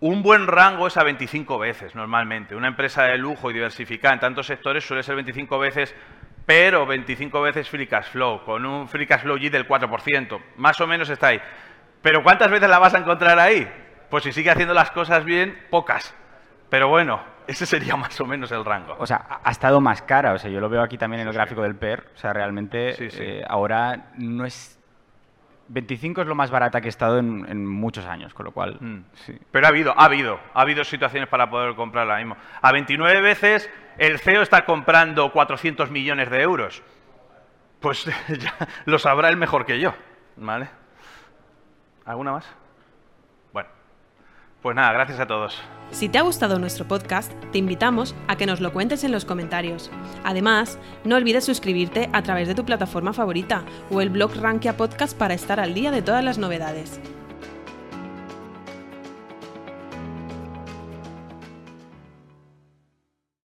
Un 0.01 0.21
buen 0.21 0.45
rango 0.45 0.87
es 0.87 0.97
a 0.97 1.03
25 1.03 1.57
veces 1.57 1.95
normalmente. 1.95 2.53
Una 2.53 2.67
empresa 2.67 3.03
de 3.03 3.17
lujo 3.17 3.49
y 3.49 3.53
diversificada 3.53 4.13
en 4.13 4.19
tantos 4.19 4.45
sectores 4.45 4.85
suele 4.85 5.03
ser 5.03 5.15
25 5.15 5.57
veces, 5.57 5.95
pero 6.45 6.85
25 6.85 7.41
veces 7.41 7.69
free 7.69 7.87
cash 7.87 8.07
flow, 8.11 8.43
con 8.45 8.65
un 8.65 8.87
free 8.87 9.07
cash 9.07 9.21
flow 9.21 9.37
yield 9.37 9.53
del 9.53 9.67
4%. 9.67 10.39
Más 10.57 10.79
o 10.81 10.87
menos 10.87 11.09
está 11.09 11.27
ahí. 11.27 11.41
Pero 12.01 12.21
¿cuántas 12.23 12.51
veces 12.51 12.69
la 12.69 12.77
vas 12.79 12.93
a 12.93 12.99
encontrar 12.99 13.39
ahí? 13.39 13.67
Pues 14.09 14.23
si 14.23 14.31
sigue 14.31 14.51
haciendo 14.51 14.73
las 14.73 14.91
cosas 14.91 15.25
bien, 15.25 15.57
pocas. 15.71 16.13
Pero 16.69 16.87
bueno, 16.87 17.21
ese 17.47 17.65
sería 17.65 17.95
más 17.95 18.19
o 18.21 18.25
menos 18.25 18.51
el 18.51 18.63
rango. 18.63 18.95
O 18.99 19.07
sea, 19.07 19.39
ha- 19.43 19.49
estado 19.51 19.81
más 19.81 20.01
cara. 20.03 20.33
O 20.33 20.37
sea, 20.37 20.51
yo 20.51 20.59
lo 20.59 20.69
veo 20.69 20.81
aquí 20.83 20.97
también 20.97 21.21
en 21.21 21.27
el 21.27 21.33
gráfico 21.33 21.63
del 21.63 21.75
PER. 21.75 22.07
O 22.13 22.17
sea, 22.17 22.31
realmente 22.33 22.93
Sí, 22.93 23.09
sí. 23.09 23.17
eh, 23.21 23.43
ahora 23.47 24.11
no 24.17 24.45
es... 24.45 24.74
25 25.67 26.21
es 26.21 26.27
lo 26.27 26.35
más 26.35 26.51
barata 26.51 26.81
que 26.81 26.87
he 26.87 26.89
estado 26.89 27.17
en, 27.19 27.45
en 27.49 27.65
muchos 27.65 28.05
años, 28.05 28.33
con 28.33 28.45
lo 28.45 28.51
cual... 28.51 28.77
Mm. 28.79 29.05
sí. 29.25 29.37
Pero 29.51 29.65
ha 29.65 29.69
habido, 29.69 29.93
ha 29.97 30.05
habido, 30.05 30.39
ha 30.53 30.61
habido 30.61 30.83
situaciones 30.83 31.29
para 31.29 31.49
poder 31.49 31.75
comprar 31.75 32.03
ahora 32.03 32.19
mismo. 32.19 32.37
A 32.61 32.71
29 32.71 33.21
veces 33.21 33.69
el 33.97 34.19
CEO 34.19 34.41
está 34.41 34.65
comprando 34.65 35.31
400 35.31 35.89
millones 35.89 36.29
de 36.29 36.41
euros. 36.41 36.83
Pues 37.79 38.05
ya 38.27 38.53
lo 38.85 38.99
sabrá 38.99 39.29
él 39.29 39.37
mejor 39.37 39.65
que 39.65 39.79
yo, 39.79 39.93
¿vale? 40.37 40.69
¿Alguna 42.05 42.33
más? 42.33 42.55
Pues 44.65 44.75
nada, 44.75 44.93
gracias 44.93 45.19
a 45.19 45.27
todos. 45.27 45.61
Si 45.91 46.09
te 46.09 46.17
ha 46.17 46.23
gustado 46.23 46.57
nuestro 46.57 46.87
podcast, 46.87 47.31
te 47.51 47.59
invitamos 47.59 48.15
a 48.27 48.35
que 48.35 48.47
nos 48.47 48.61
lo 48.61 48.73
cuentes 48.73 49.03
en 49.03 49.11
los 49.11 49.23
comentarios. 49.23 49.91
Además, 50.23 50.79
no 51.03 51.17
olvides 51.17 51.45
suscribirte 51.45 52.09
a 52.13 52.23
través 52.23 52.47
de 52.47 52.55
tu 52.55 52.65
plataforma 52.65 53.13
favorita 53.13 53.63
o 53.91 54.01
el 54.01 54.09
blog 54.09 54.35
Rankia 54.35 54.75
Podcast 54.75 55.15
para 55.15 55.35
estar 55.35 55.59
al 55.59 55.75
día 55.75 55.91
de 55.91 56.01
todas 56.01 56.23
las 56.23 56.39
novedades. 56.39 56.99